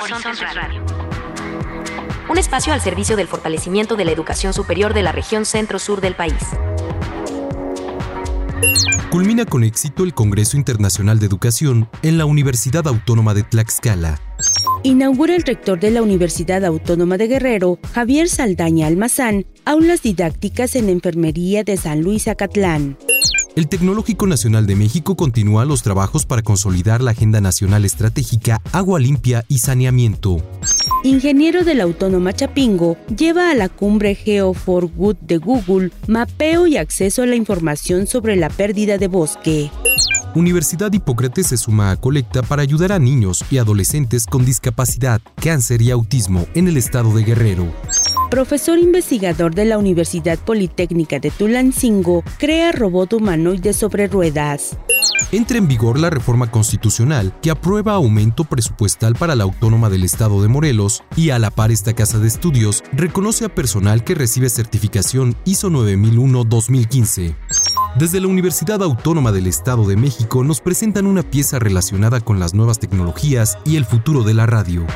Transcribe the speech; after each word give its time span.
Horizonte 0.00 0.44
Radio. 0.54 0.82
Un 2.30 2.38
espacio 2.38 2.72
al 2.72 2.80
servicio 2.80 3.16
del 3.16 3.26
fortalecimiento 3.26 3.96
de 3.96 4.04
la 4.04 4.12
educación 4.12 4.52
superior 4.52 4.94
de 4.94 5.02
la 5.02 5.12
región 5.12 5.44
centro-sur 5.44 6.00
del 6.00 6.14
país. 6.14 6.34
Culmina 9.10 9.44
con 9.44 9.64
éxito 9.64 10.04
el 10.04 10.14
Congreso 10.14 10.56
Internacional 10.56 11.18
de 11.18 11.26
Educación 11.26 11.88
en 12.02 12.18
la 12.18 12.26
Universidad 12.26 12.86
Autónoma 12.86 13.34
de 13.34 13.42
Tlaxcala. 13.42 14.20
Inaugura 14.82 15.34
el 15.34 15.42
rector 15.42 15.80
de 15.80 15.90
la 15.90 16.02
Universidad 16.02 16.64
Autónoma 16.64 17.16
de 17.16 17.26
Guerrero, 17.26 17.78
Javier 17.92 18.28
Saldaña 18.28 18.86
Almazán, 18.86 19.46
aulas 19.64 20.02
didácticas 20.02 20.76
en 20.76 20.90
enfermería 20.90 21.64
de 21.64 21.76
San 21.76 22.02
Luis 22.02 22.28
Acatlán. 22.28 22.98
El 23.58 23.66
Tecnológico 23.66 24.28
Nacional 24.28 24.66
de 24.68 24.76
México 24.76 25.16
continúa 25.16 25.64
los 25.64 25.82
trabajos 25.82 26.26
para 26.26 26.42
consolidar 26.42 27.02
la 27.02 27.10
Agenda 27.10 27.40
Nacional 27.40 27.84
Estratégica 27.84 28.62
Agua 28.70 29.00
Limpia 29.00 29.44
y 29.48 29.58
Saneamiento. 29.58 30.40
Ingeniero 31.02 31.64
de 31.64 31.74
la 31.74 31.82
Autónoma 31.82 32.32
Chapingo 32.32 32.96
lleva 33.16 33.50
a 33.50 33.56
la 33.56 33.68
cumbre 33.68 34.14
Geo 34.14 34.54
for 34.54 34.86
Good 34.86 35.16
de 35.22 35.38
Google 35.38 35.90
mapeo 36.06 36.68
y 36.68 36.76
acceso 36.76 37.22
a 37.22 37.26
la 37.26 37.34
información 37.34 38.06
sobre 38.06 38.36
la 38.36 38.48
pérdida 38.48 38.96
de 38.96 39.08
bosque. 39.08 39.72
Universidad 40.36 40.92
Hipócrates 40.92 41.48
se 41.48 41.56
suma 41.56 41.90
a 41.90 41.96
colecta 41.96 42.44
para 42.44 42.62
ayudar 42.62 42.92
a 42.92 43.00
niños 43.00 43.44
y 43.50 43.58
adolescentes 43.58 44.26
con 44.26 44.44
discapacidad, 44.44 45.20
cáncer 45.42 45.82
y 45.82 45.90
autismo 45.90 46.46
en 46.54 46.68
el 46.68 46.76
estado 46.76 47.12
de 47.12 47.24
Guerrero 47.24 47.74
profesor 48.28 48.78
investigador 48.78 49.54
de 49.54 49.64
la 49.64 49.78
Universidad 49.78 50.38
Politécnica 50.38 51.18
de 51.18 51.30
Tulancingo, 51.30 52.22
crea 52.38 52.72
robot 52.72 53.14
humanoide 53.14 53.72
sobre 53.72 54.06
ruedas. 54.06 54.76
Entra 55.30 55.58
en 55.58 55.68
vigor 55.68 55.98
la 55.98 56.08
reforma 56.08 56.50
constitucional 56.50 57.34
que 57.42 57.50
aprueba 57.50 57.92
aumento 57.92 58.44
presupuestal 58.44 59.14
para 59.14 59.34
la 59.34 59.44
autónoma 59.44 59.90
del 59.90 60.04
estado 60.04 60.40
de 60.40 60.48
Morelos 60.48 61.02
y 61.16 61.30
a 61.30 61.38
la 61.38 61.50
par 61.50 61.70
esta 61.70 61.92
casa 61.92 62.18
de 62.18 62.28
estudios 62.28 62.82
reconoce 62.92 63.44
a 63.44 63.54
personal 63.54 64.04
que 64.04 64.14
recibe 64.14 64.48
certificación 64.48 65.36
ISO 65.44 65.68
9001-2015. 65.70 67.36
Desde 67.98 68.20
la 68.20 68.28
Universidad 68.28 68.82
Autónoma 68.82 69.32
del 69.32 69.46
Estado 69.46 69.84
de 69.86 69.96
México 69.96 70.44
nos 70.44 70.60
presentan 70.60 71.06
una 71.06 71.22
pieza 71.22 71.58
relacionada 71.58 72.20
con 72.20 72.38
las 72.38 72.54
nuevas 72.54 72.78
tecnologías 72.78 73.58
y 73.64 73.76
el 73.76 73.84
futuro 73.84 74.22
de 74.22 74.34
la 74.34 74.46
radio. 74.46 74.86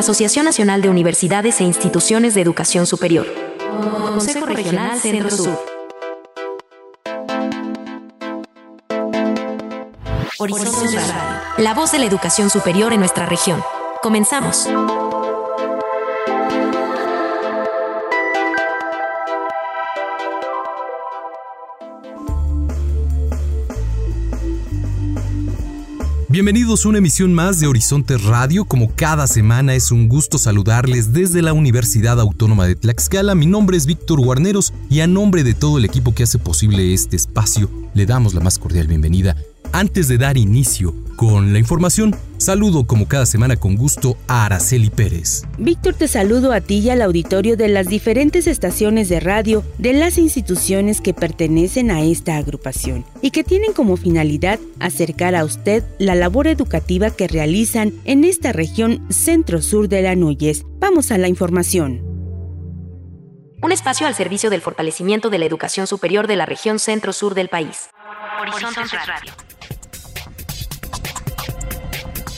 Asociación 0.00 0.46
Nacional 0.46 0.80
de 0.80 0.88
Universidades 0.88 1.60
e 1.60 1.64
Instituciones 1.64 2.34
de 2.34 2.40
Educación 2.40 2.86
Superior. 2.86 3.26
Consejo 4.14 4.46
Regional 4.46 4.98
Centro 4.98 5.30
Sur. 5.30 5.62
Horizonte 10.38 10.96
Radio. 10.96 11.40
La 11.58 11.74
voz 11.74 11.92
de 11.92 11.98
la 11.98 12.06
educación 12.06 12.48
superior 12.48 12.94
en 12.94 13.00
nuestra 13.00 13.26
región. 13.26 13.62
Comenzamos. 14.00 14.66
Bienvenidos 26.30 26.86
a 26.86 26.90
una 26.90 26.98
emisión 26.98 27.34
más 27.34 27.58
de 27.58 27.66
Horizonte 27.66 28.16
Radio. 28.16 28.64
Como 28.64 28.94
cada 28.94 29.26
semana 29.26 29.74
es 29.74 29.90
un 29.90 30.08
gusto 30.08 30.38
saludarles 30.38 31.12
desde 31.12 31.42
la 31.42 31.52
Universidad 31.52 32.20
Autónoma 32.20 32.68
de 32.68 32.76
Tlaxcala. 32.76 33.34
Mi 33.34 33.46
nombre 33.46 33.76
es 33.76 33.84
Víctor 33.84 34.20
Guarneros 34.20 34.72
y 34.88 35.00
a 35.00 35.08
nombre 35.08 35.42
de 35.42 35.54
todo 35.54 35.78
el 35.78 35.84
equipo 35.84 36.14
que 36.14 36.22
hace 36.22 36.38
posible 36.38 36.94
este 36.94 37.16
espacio, 37.16 37.68
le 37.94 38.06
damos 38.06 38.32
la 38.32 38.40
más 38.42 38.60
cordial 38.60 38.86
bienvenida 38.86 39.34
antes 39.72 40.08
de 40.08 40.18
dar 40.18 40.36
inicio 40.36 40.94
con 41.16 41.52
la 41.52 41.58
información, 41.58 42.16
saludo 42.38 42.86
como 42.86 43.06
cada 43.06 43.26
semana 43.26 43.56
con 43.56 43.76
gusto 43.76 44.16
a 44.26 44.46
Araceli 44.46 44.88
Pérez. 44.88 45.42
Víctor, 45.58 45.94
te 45.94 46.08
saludo 46.08 46.52
a 46.52 46.62
ti 46.62 46.78
y 46.78 46.88
al 46.88 47.02
auditorio 47.02 47.58
de 47.58 47.68
las 47.68 47.88
diferentes 47.88 48.46
estaciones 48.46 49.10
de 49.10 49.20
radio 49.20 49.62
de 49.76 49.92
las 49.92 50.16
instituciones 50.16 51.02
que 51.02 51.12
pertenecen 51.12 51.90
a 51.90 52.00
esta 52.00 52.36
agrupación 52.36 53.04
y 53.20 53.32
que 53.32 53.44
tienen 53.44 53.74
como 53.74 53.98
finalidad 53.98 54.58
acercar 54.78 55.34
a 55.34 55.44
usted 55.44 55.84
la 55.98 56.14
labor 56.14 56.46
educativa 56.46 57.10
que 57.10 57.28
realizan 57.28 57.92
en 58.06 58.24
esta 58.24 58.52
región 58.52 59.06
centro-sur 59.10 59.88
de 59.88 60.02
la 60.02 60.16
Núñez. 60.16 60.64
Vamos 60.78 61.10
a 61.10 61.18
la 61.18 61.28
información. 61.28 62.00
Un 63.62 63.72
espacio 63.72 64.06
al 64.06 64.14
servicio 64.14 64.48
del 64.48 64.62
fortalecimiento 64.62 65.28
de 65.28 65.38
la 65.38 65.44
educación 65.44 65.86
superior 65.86 66.26
de 66.26 66.36
la 66.36 66.46
región 66.46 66.78
centro-sur 66.78 67.34
del 67.34 67.50
país. 67.50 67.90
Horizonte 68.40 68.80
Radio. 69.06 69.49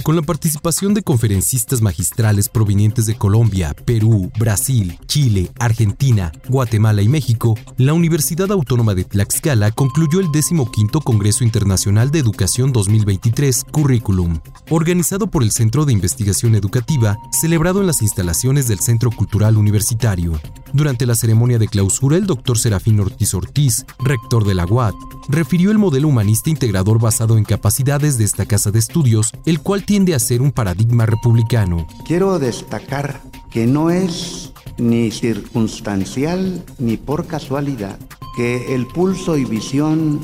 Con 0.02 0.16
la 0.16 0.22
participación 0.22 0.94
de 0.94 1.02
conferencistas 1.02 1.80
magistrales 1.80 2.48
provenientes 2.48 3.06
de 3.06 3.14
Colombia, 3.14 3.72
Perú, 3.84 4.32
Brasil, 4.36 4.98
Chile, 5.06 5.52
Argentina, 5.60 6.32
Guatemala 6.48 7.02
y 7.02 7.08
México, 7.08 7.56
la 7.76 7.92
Universidad 7.92 8.50
Autónoma 8.50 8.94
de 8.94 9.04
Tlaxcala 9.04 9.70
concluyó 9.70 10.18
el 10.18 10.32
15 10.32 10.56
Congreso 11.04 11.44
Internacional 11.44 12.10
de 12.10 12.18
Educación 12.18 12.72
2023 12.72 13.64
Curriculum, 13.70 14.40
organizado 14.70 15.28
por 15.28 15.44
el 15.44 15.52
Centro 15.52 15.84
de 15.84 15.92
Investigación 15.92 16.56
Educativa, 16.56 17.16
celebrado 17.30 17.80
en 17.80 17.86
las 17.86 18.02
instalaciones 18.02 18.66
del 18.66 18.80
Centro 18.80 19.10
Cultural 19.12 19.56
Universitario. 19.56 20.40
Durante 20.72 21.06
la 21.06 21.14
ceremonia 21.14 21.58
de 21.58 21.69
clausura, 21.69 22.16
el 22.16 22.26
doctor 22.26 22.58
Serafín 22.58 22.98
Ortiz 22.98 23.34
Ortiz, 23.34 23.84
rector 24.00 24.44
de 24.44 24.54
la 24.54 24.64
UAT, 24.64 24.94
refirió 25.28 25.70
el 25.70 25.78
modelo 25.78 26.08
humanista 26.08 26.50
integrador 26.50 26.98
basado 26.98 27.36
en 27.36 27.44
capacidades 27.44 28.19
de 28.19 28.24
esta 28.24 28.46
casa 28.46 28.70
de 28.70 28.78
estudios, 28.78 29.32
el 29.44 29.60
cual 29.60 29.84
tiende 29.92 30.14
a 30.14 30.19
ser 30.19 30.41
un 30.41 30.53
paradigma 30.53 31.04
republicano. 31.04 31.86
Quiero 32.06 32.38
destacar 32.38 33.20
que 33.50 33.66
no 33.66 33.91
es 33.91 34.54
ni 34.78 35.10
circunstancial 35.10 36.64
ni 36.78 36.97
por 36.97 37.26
casualidad 37.26 37.98
que 38.34 38.75
el 38.75 38.86
pulso 38.86 39.36
y 39.36 39.44
visión 39.44 40.19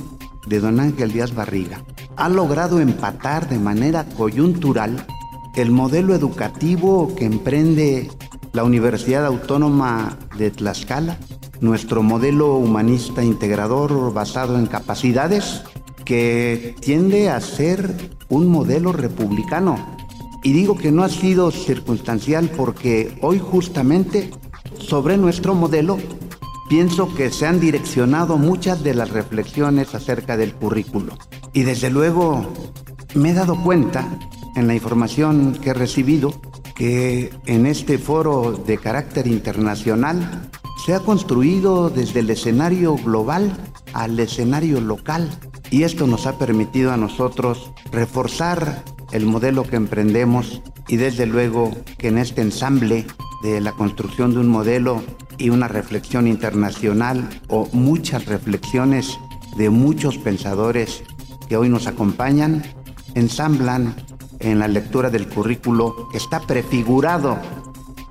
de 0.47 0.61
don 0.61 0.81
Ángel 0.81 1.13
Díaz 1.13 1.35
Barriga 1.35 1.85
ha 2.17 2.31
logrado 2.31 2.81
empatar 2.81 3.47
de 3.51 3.59
manera 3.59 4.07
coyuntural 4.17 5.07
el 5.55 5.71
modelo 5.71 6.15
educativo 6.15 7.15
que 7.15 7.27
emprende 7.27 8.11
la 8.55 8.65
Universidad 8.65 9.27
Autónoma 9.27 10.17
de 10.39 10.51
Tlaxcala, 10.51 11.19
nuestro 11.61 12.03
modelo 12.03 12.55
humanista 12.55 13.23
integrador 13.23 14.15
basado 14.15 14.59
en 14.59 14.65
capacidades 14.65 15.63
que 16.09 16.75
tiende 16.81 17.29
a 17.29 17.39
ser 17.39 17.95
un 18.31 18.47
modelo 18.47 18.93
republicano. 18.93 19.77
Y 20.43 20.55
digo 20.55 20.75
que 20.75 20.91
no 20.91 21.03
ha 21.03 21.11
sido 21.11 21.51
circunstancial 21.51 22.49
porque 22.57 23.19
hoy 23.21 23.39
justamente 23.39 24.31
sobre 24.79 25.19
nuestro 25.19 25.55
modelo 25.55 25.99
pienso 26.71 27.15
que 27.15 27.29
se 27.29 27.47
han 27.47 27.61
direccionado 27.61 28.39
muchas 28.39 28.83
de 28.83 28.95
las 28.95 29.11
reflexiones 29.11 29.95
acerca 29.95 30.39
del 30.39 30.55
currículo. 30.55 31.13
Y 31.53 31.65
desde 31.65 31.91
luego 31.91 32.55
me 33.15 33.33
he 33.33 33.35
dado 33.35 33.63
cuenta 33.63 34.09
en 34.57 34.67
la 34.67 34.75
información 34.75 35.59
que 35.61 35.71
he 35.71 35.75
recibido 35.75 36.41
que 36.75 37.35
en 37.45 37.67
este 37.67 37.99
foro 37.99 38.53
de 38.67 38.79
carácter 38.79 39.27
internacional 39.27 40.49
se 40.87 40.95
ha 40.95 41.01
construido 41.01 41.91
desde 41.91 42.21
el 42.21 42.31
escenario 42.31 42.97
global 42.97 43.53
al 43.93 44.19
escenario 44.19 44.81
local 44.81 45.29
y 45.71 45.83
esto 45.83 46.07
nos 46.07 46.27
ha 46.27 46.39
permitido 46.39 46.93
a 46.93 46.97
nosotros 46.97 47.73
reforzar 47.93 48.83
el 49.13 49.27
modelo 49.27 49.65
que 49.65 49.77
emprendemos 49.77 50.63
y 50.89 50.97
desde 50.97 51.27
luego 51.27 51.71
que 51.99 52.09
en 52.09 52.19
este 52.19 52.43
ensamble 52.43 53.07
de 53.43 53.61
la 53.61 53.73
construcción 53.73 54.33
de 54.33 54.41
un 54.41 54.49
modelo 54.49 55.03
y 55.37 55.51
una 55.51 55.69
reflexión 55.69 56.27
internacional 56.27 57.29
o 57.49 57.69
muchas 57.73 58.27
reflexiones 58.27 59.19
de 59.57 59.71
muchos 59.71 60.19
pensadores 60.19 61.03
que 61.49 61.57
hoy 61.57 61.69
nos 61.69 61.87
acompañan, 61.87 62.63
ensamblan 63.15 63.95
en 64.41 64.59
la 64.59 64.69
lectura 64.69 65.11
del 65.11 65.29
currículo 65.29 66.09
que 66.11 66.19
está 66.19 66.41
prefigurado 66.41 67.39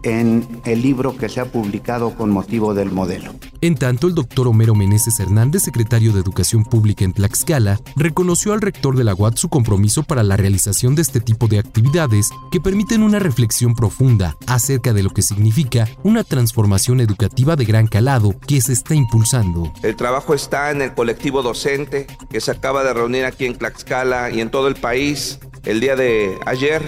en 0.03 0.61
el 0.65 0.81
libro 0.81 1.17
que 1.17 1.29
se 1.29 1.39
ha 1.39 1.45
publicado 1.45 2.15
con 2.15 2.29
motivo 2.29 2.73
del 2.73 2.91
modelo. 2.91 3.33
En 3.61 3.75
tanto, 3.75 4.07
el 4.07 4.15
doctor 4.15 4.47
Homero 4.47 4.75
Meneses 4.75 5.19
Hernández, 5.19 5.63
secretario 5.63 6.13
de 6.13 6.19
Educación 6.19 6.63
Pública 6.63 7.05
en 7.05 7.13
Tlaxcala, 7.13 7.79
reconoció 7.95 8.53
al 8.53 8.61
rector 8.61 8.95
de 8.95 9.03
la 9.03 9.15
UAT 9.15 9.37
su 9.37 9.49
compromiso 9.49 10.03
para 10.03 10.23
la 10.23 10.37
realización 10.37 10.95
de 10.95 11.01
este 11.01 11.19
tipo 11.19 11.47
de 11.47 11.59
actividades 11.59 12.29
que 12.51 12.61
permiten 12.61 13.03
una 13.03 13.19
reflexión 13.19 13.75
profunda 13.75 14.37
acerca 14.45 14.93
de 14.93 15.03
lo 15.03 15.09
que 15.09 15.21
significa 15.21 15.87
una 16.03 16.23
transformación 16.23 17.01
educativa 17.01 17.55
de 17.55 17.65
gran 17.65 17.87
calado 17.87 18.35
que 18.47 18.61
se 18.61 18.73
está 18.73 18.95
impulsando. 18.95 19.73
El 19.83 19.95
trabajo 19.95 20.33
está 20.33 20.71
en 20.71 20.81
el 20.81 20.93
colectivo 20.93 21.41
docente 21.41 22.07
que 22.29 22.41
se 22.41 22.51
acaba 22.51 22.83
de 22.83 22.93
reunir 22.93 23.25
aquí 23.25 23.45
en 23.45 23.57
Tlaxcala 23.57 24.31
y 24.31 24.41
en 24.41 24.51
todo 24.51 24.67
el 24.67 24.75
país 24.75 25.39
el 25.65 25.79
día 25.81 25.95
de 25.95 26.37
ayer, 26.45 26.81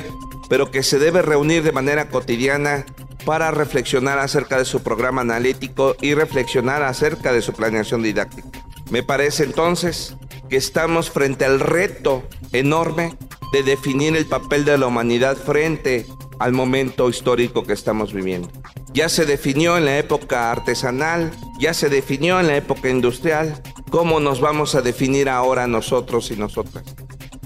pero 0.49 0.71
que 0.71 0.83
se 0.83 0.99
debe 0.99 1.21
reunir 1.21 1.63
de 1.63 1.71
manera 1.71 2.09
cotidiana 2.09 2.85
para 3.25 3.51
reflexionar 3.51 4.19
acerca 4.19 4.57
de 4.57 4.65
su 4.65 4.81
programa 4.81 5.21
analítico 5.21 5.95
y 6.01 6.15
reflexionar 6.15 6.83
acerca 6.83 7.31
de 7.31 7.41
su 7.41 7.53
planeación 7.53 8.01
didáctica. 8.01 8.49
Me 8.89 9.03
parece 9.03 9.43
entonces 9.43 10.15
que 10.49 10.57
estamos 10.57 11.11
frente 11.11 11.45
al 11.45 11.59
reto 11.59 12.23
enorme 12.51 13.15
de 13.53 13.63
definir 13.63 14.15
el 14.15 14.25
papel 14.25 14.65
de 14.65 14.77
la 14.77 14.87
humanidad 14.87 15.37
frente 15.37 16.07
al 16.39 16.53
momento 16.53 17.09
histórico 17.09 17.63
que 17.63 17.73
estamos 17.73 18.13
viviendo. 18.13 18.49
Ya 18.91 19.09
se 19.09 19.25
definió 19.25 19.77
en 19.77 19.85
la 19.85 19.97
época 19.97 20.51
artesanal, 20.51 21.31
ya 21.59 21.73
se 21.75 21.89
definió 21.89 22.39
en 22.39 22.47
la 22.47 22.57
época 22.57 22.89
industrial, 22.89 23.61
¿cómo 23.91 24.19
nos 24.19 24.41
vamos 24.41 24.73
a 24.73 24.81
definir 24.81 25.29
ahora 25.29 25.67
nosotros 25.67 26.31
y 26.31 26.37
nosotras? 26.37 26.83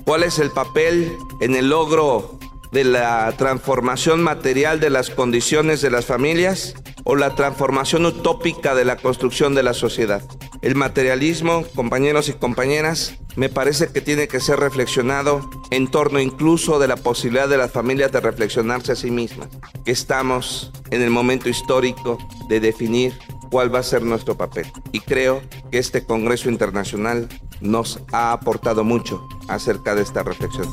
¿Cuál 0.05 0.23
es 0.23 0.39
el 0.39 0.51
papel 0.51 1.11
en 1.41 1.55
el 1.55 1.69
logro 1.69 2.39
de 2.73 2.83
la 2.83 3.31
transformación 3.37 4.21
material 4.21 4.79
de 4.79 4.89
las 4.89 5.09
condiciones 5.09 5.81
de 5.81 5.91
las 5.91 6.05
familias 6.05 6.73
o 7.03 7.15
la 7.15 7.35
transformación 7.35 8.05
utópica 8.05 8.75
de 8.75 8.83
la 8.83 8.97
construcción 8.97 9.55
de 9.55 9.63
la 9.63 9.73
sociedad? 9.73 10.21
El 10.61 10.75
materialismo, 10.75 11.65
compañeros 11.75 12.29
y 12.29 12.33
compañeras, 12.33 13.15
me 13.35 13.49
parece 13.49 13.87
que 13.87 14.01
tiene 14.01 14.27
que 14.27 14.39
ser 14.39 14.59
reflexionado 14.59 15.49
en 15.71 15.89
torno 15.89 16.19
incluso 16.19 16.79
de 16.79 16.87
la 16.87 16.95
posibilidad 16.95 17.47
de 17.47 17.57
las 17.57 17.71
familias 17.71 18.11
de 18.11 18.21
reflexionarse 18.21 18.91
a 18.91 18.95
sí 18.95 19.11
mismas. 19.11 19.49
Que 19.85 19.91
estamos 19.91 20.71
en 20.89 21.01
el 21.01 21.09
momento 21.09 21.49
histórico 21.49 22.17
de 22.49 22.59
definir 22.59 23.13
cuál 23.51 23.73
va 23.73 23.79
a 23.79 23.83
ser 23.83 24.01
nuestro 24.01 24.35
papel. 24.35 24.65
Y 24.91 25.01
creo 25.01 25.41
que 25.71 25.77
este 25.77 26.05
Congreso 26.05 26.49
Internacional 26.49 27.29
nos 27.61 27.99
ha 28.11 28.31
aportado 28.31 28.83
mucho 28.83 29.27
acerca 29.47 29.93
de 29.93 30.01
esta 30.01 30.23
reflexión. 30.23 30.67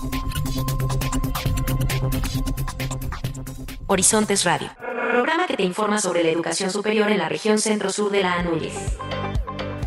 Horizontes 3.86 4.44
Radio, 4.44 4.68
programa 5.10 5.46
que 5.46 5.56
te 5.56 5.64
informa 5.64 6.00
sobre 6.00 6.22
la 6.22 6.30
educación 6.30 6.70
superior 6.70 7.10
en 7.10 7.18
la 7.18 7.28
región 7.28 7.58
centro-sur 7.58 8.10
de 8.10 8.22
la 8.22 8.34
Anúñez. 8.34 8.74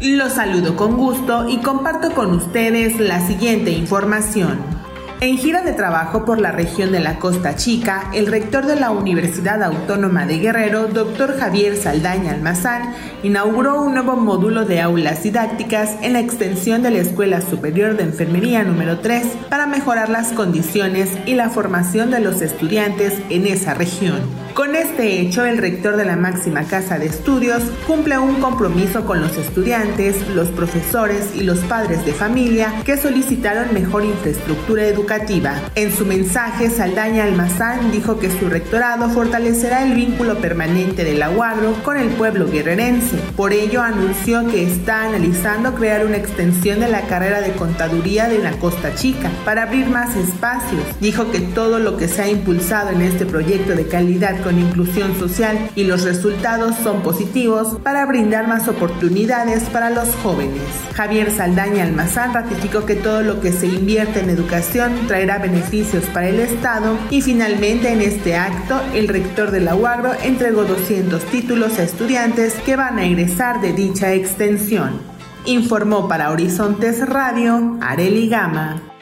Los 0.01 0.33
saludo 0.33 0.75
con 0.75 0.97
gusto 0.97 1.47
y 1.47 1.59
comparto 1.59 2.13
con 2.13 2.33
ustedes 2.33 2.99
la 2.99 3.25
siguiente 3.25 3.71
información. 3.71 4.82
En 5.23 5.37
gira 5.37 5.61
de 5.61 5.71
trabajo 5.71 6.25
por 6.25 6.41
la 6.41 6.51
región 6.51 6.91
de 6.91 6.99
la 6.99 7.17
Costa 7.17 7.55
Chica, 7.55 8.09
el 8.13 8.27
rector 8.27 8.65
de 8.65 8.75
la 8.75 8.91
Universidad 8.91 9.63
Autónoma 9.63 10.25
de 10.25 10.39
Guerrero, 10.39 10.87
doctor 10.87 11.39
Javier 11.39 11.77
Saldaña 11.77 12.33
Almazán, 12.33 12.93
inauguró 13.23 13.81
un 13.81 13.93
nuevo 13.93 14.17
módulo 14.17 14.65
de 14.65 14.81
aulas 14.81 15.23
didácticas 15.23 15.95
en 16.01 16.11
la 16.11 16.19
extensión 16.19 16.83
de 16.83 16.91
la 16.91 16.97
Escuela 16.97 17.39
Superior 17.39 17.95
de 17.95 18.03
Enfermería 18.03 18.65
número 18.65 18.99
3 18.99 19.25
para 19.49 19.65
mejorar 19.65 20.09
las 20.09 20.33
condiciones 20.33 21.09
y 21.25 21.35
la 21.35 21.49
formación 21.49 22.11
de 22.11 22.19
los 22.19 22.41
estudiantes 22.41 23.13
en 23.29 23.47
esa 23.47 23.73
región. 23.73 24.42
Con 24.53 24.75
este 24.75 25.19
hecho, 25.19 25.45
el 25.45 25.57
rector 25.57 25.97
de 25.97 26.05
la 26.05 26.15
máxima 26.15 26.65
casa 26.65 27.00
de 27.00 27.07
estudios 27.07 27.63
cumple 27.88 28.19
un 28.19 28.35
compromiso 28.35 29.03
con 29.03 29.19
los 29.19 29.35
estudiantes, 29.35 30.27
los 30.27 30.50
profesores 30.50 31.31
y 31.33 31.41
los 31.41 31.57
padres 31.61 32.05
de 32.05 32.13
familia 32.13 32.71
que 32.85 32.97
solicitaron 32.97 33.73
mejor 33.73 34.05
infraestructura 34.05 34.85
educativa. 34.85 35.55
En 35.73 35.91
su 35.91 36.05
mensaje, 36.05 36.69
Saldaña 36.69 37.23
Almazán 37.23 37.91
dijo 37.91 38.19
que 38.19 38.29
su 38.29 38.47
rectorado 38.47 39.09
fortalecerá 39.09 39.88
el 39.88 39.95
vínculo 39.95 40.38
permanente 40.38 41.03
del 41.03 41.23
Aguardo 41.23 41.73
con 41.83 41.97
el 41.97 42.09
pueblo 42.09 42.47
guerrerense. 42.47 43.17
Por 43.35 43.53
ello, 43.53 43.81
anunció 43.81 44.47
que 44.47 44.61
está 44.61 45.05
analizando 45.05 45.73
crear 45.73 46.05
una 46.05 46.17
extensión 46.17 46.79
de 46.79 46.89
la 46.89 47.07
carrera 47.07 47.41
de 47.41 47.53
contaduría 47.53 48.29
de 48.29 48.38
la 48.38 48.51
Costa 48.51 48.94
Chica 48.94 49.31
para 49.45 49.63
abrir 49.63 49.88
más 49.88 50.15
espacios. 50.15 50.83
Dijo 51.01 51.31
que 51.31 51.39
todo 51.39 51.79
lo 51.79 51.97
que 51.97 52.07
se 52.07 52.21
ha 52.21 52.29
impulsado 52.29 52.91
en 52.91 53.01
este 53.01 53.25
proyecto 53.25 53.73
de 53.73 53.88
calidad 53.88 54.42
con 54.43 54.59
inclusión 54.59 55.17
social 55.17 55.69
y 55.75 55.83
los 55.83 56.03
resultados 56.03 56.75
son 56.83 57.01
positivos 57.01 57.79
para 57.83 58.05
brindar 58.05 58.47
más 58.47 58.67
oportunidades 58.67 59.63
para 59.69 59.89
los 59.89 60.13
jóvenes. 60.15 60.61
Javier 60.93 61.31
Saldaña 61.31 61.83
Almazán 61.83 62.33
ratificó 62.33 62.85
que 62.85 62.95
todo 62.95 63.21
lo 63.23 63.39
que 63.41 63.51
se 63.51 63.67
invierte 63.67 64.19
en 64.19 64.29
educación 64.29 65.07
traerá 65.07 65.39
beneficios 65.39 66.03
para 66.05 66.29
el 66.29 66.39
Estado 66.39 66.97
y 67.09 67.21
finalmente 67.21 67.91
en 67.91 68.01
este 68.01 68.35
acto 68.35 68.81
el 68.93 69.07
rector 69.07 69.51
de 69.51 69.61
la 69.61 69.75
UAGRO 69.75 70.13
entregó 70.23 70.63
200 70.63 71.23
títulos 71.25 71.79
a 71.79 71.83
estudiantes 71.83 72.53
que 72.65 72.75
van 72.75 72.99
a 72.99 73.05
egresar 73.05 73.61
de 73.61 73.73
dicha 73.73 74.13
extensión. 74.13 75.01
Informó 75.45 76.07
para 76.07 76.31
Horizontes 76.31 77.05
Radio 77.07 77.77
Areli 77.81 78.29
Gama 78.29 78.92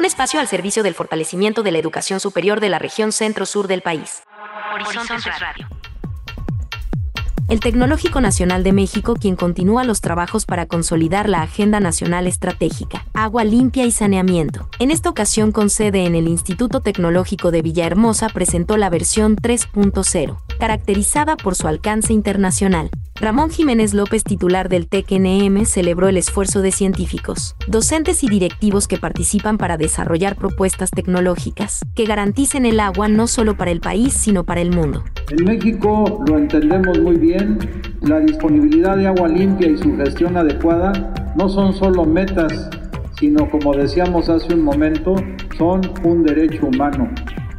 un 0.00 0.06
espacio 0.06 0.40
al 0.40 0.48
servicio 0.48 0.82
del 0.82 0.94
fortalecimiento 0.94 1.62
de 1.62 1.72
la 1.72 1.78
educación 1.78 2.20
superior 2.20 2.60
de 2.60 2.70
la 2.70 2.78
región 2.78 3.12
centro-sur 3.12 3.68
del 3.68 3.82
país. 3.82 4.22
Horizontes 4.72 5.26
Radio. 5.38 5.68
El 7.50 7.58
Tecnológico 7.58 8.20
Nacional 8.20 8.62
de 8.62 8.72
México, 8.72 9.16
quien 9.20 9.34
continúa 9.34 9.82
los 9.82 10.00
trabajos 10.00 10.46
para 10.46 10.66
consolidar 10.66 11.28
la 11.28 11.42
Agenda 11.42 11.80
Nacional 11.80 12.28
Estratégica, 12.28 13.04
Agua 13.12 13.42
Limpia 13.42 13.84
y 13.86 13.90
Saneamiento. 13.90 14.68
En 14.78 14.92
esta 14.92 15.10
ocasión, 15.10 15.50
con 15.50 15.68
sede 15.68 16.06
en 16.06 16.14
el 16.14 16.28
Instituto 16.28 16.80
Tecnológico 16.80 17.50
de 17.50 17.62
Villahermosa, 17.62 18.28
presentó 18.28 18.76
la 18.76 18.88
versión 18.88 19.34
3.0, 19.34 20.36
caracterizada 20.60 21.36
por 21.36 21.56
su 21.56 21.66
alcance 21.66 22.12
internacional, 22.12 22.88
Ramón 23.20 23.50
Jiménez 23.50 23.92
López, 23.92 24.24
titular 24.24 24.70
del 24.70 24.88
TECNM, 24.88 25.66
celebró 25.66 26.08
el 26.08 26.16
esfuerzo 26.16 26.62
de 26.62 26.72
científicos, 26.72 27.54
docentes 27.66 28.24
y 28.24 28.28
directivos 28.28 28.88
que 28.88 28.96
participan 28.96 29.58
para 29.58 29.76
desarrollar 29.76 30.36
propuestas 30.36 30.90
tecnológicas 30.90 31.80
que 31.94 32.06
garanticen 32.06 32.64
el 32.64 32.80
agua 32.80 33.08
no 33.08 33.26
solo 33.26 33.58
para 33.58 33.72
el 33.72 33.80
país, 33.80 34.14
sino 34.14 34.44
para 34.44 34.62
el 34.62 34.70
mundo. 34.70 35.04
En 35.28 35.44
México 35.44 36.24
lo 36.26 36.38
entendemos 36.38 36.98
muy 36.98 37.16
bien, 37.16 37.39
la 38.02 38.20
disponibilidad 38.20 38.96
de 38.96 39.06
agua 39.06 39.28
limpia 39.28 39.68
y 39.68 39.76
su 39.76 39.96
gestión 39.96 40.36
adecuada 40.36 40.92
no 41.36 41.48
son 41.48 41.72
solo 41.72 42.04
metas, 42.04 42.70
sino 43.18 43.50
como 43.50 43.74
decíamos 43.74 44.28
hace 44.28 44.54
un 44.54 44.62
momento, 44.62 45.14
son 45.56 45.80
un 46.04 46.24
derecho 46.24 46.66
humano 46.66 47.10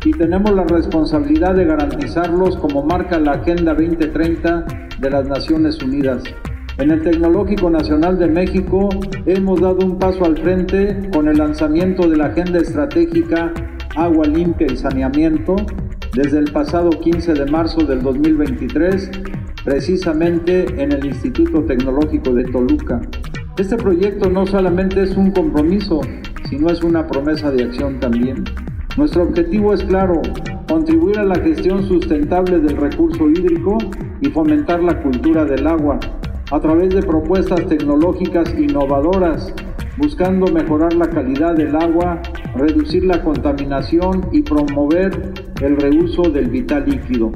y 0.03 0.11
tenemos 0.11 0.51
la 0.51 0.63
responsabilidad 0.63 1.55
de 1.55 1.65
garantizarlos 1.65 2.57
como 2.57 2.83
marca 2.83 3.19
la 3.19 3.33
Agenda 3.33 3.73
2030 3.73 4.65
de 4.99 5.09
las 5.09 5.27
Naciones 5.27 5.81
Unidas. 5.81 6.23
En 6.79 6.89
el 6.89 7.03
Tecnológico 7.03 7.69
Nacional 7.69 8.17
de 8.17 8.27
México 8.27 8.89
hemos 9.25 9.61
dado 9.61 9.85
un 9.85 9.99
paso 9.99 10.25
al 10.25 10.37
frente 10.37 11.09
con 11.13 11.27
el 11.27 11.37
lanzamiento 11.37 12.09
de 12.09 12.17
la 12.17 12.27
Agenda 12.27 12.59
Estratégica 12.59 13.53
Agua 13.95 14.25
Limpia 14.25 14.67
y 14.71 14.77
Saneamiento 14.77 15.55
desde 16.13 16.39
el 16.39 16.51
pasado 16.51 16.89
15 16.89 17.33
de 17.33 17.45
marzo 17.45 17.85
del 17.85 18.01
2023, 18.01 19.11
precisamente 19.63 20.65
en 20.81 20.91
el 20.91 21.05
Instituto 21.05 21.63
Tecnológico 21.63 22.33
de 22.33 22.45
Toluca. 22.45 23.01
Este 23.57 23.77
proyecto 23.77 24.29
no 24.29 24.45
solamente 24.47 25.03
es 25.03 25.15
un 25.15 25.31
compromiso, 25.31 26.01
sino 26.49 26.69
es 26.69 26.81
una 26.83 27.05
promesa 27.05 27.51
de 27.51 27.63
acción 27.63 27.99
también. 27.99 28.43
Nuestro 28.97 29.23
objetivo 29.23 29.73
es 29.73 29.83
claro, 29.83 30.21
contribuir 30.67 31.19
a 31.19 31.23
la 31.23 31.35
gestión 31.35 31.87
sustentable 31.87 32.59
del 32.59 32.77
recurso 32.77 33.29
hídrico 33.29 33.77
y 34.21 34.29
fomentar 34.29 34.81
la 34.81 35.01
cultura 35.01 35.45
del 35.45 35.67
agua 35.67 35.99
a 36.51 36.59
través 36.59 36.93
de 36.93 37.01
propuestas 37.01 37.65
tecnológicas 37.67 38.53
innovadoras, 38.57 39.53
buscando 39.97 40.51
mejorar 40.51 40.93
la 40.93 41.09
calidad 41.09 41.55
del 41.55 41.75
agua, 41.75 42.21
reducir 42.55 43.05
la 43.05 43.23
contaminación 43.23 44.27
y 44.31 44.41
promover 44.41 45.33
el 45.61 45.77
reuso 45.77 46.23
del 46.23 46.49
vital 46.49 46.85
líquido. 46.85 47.31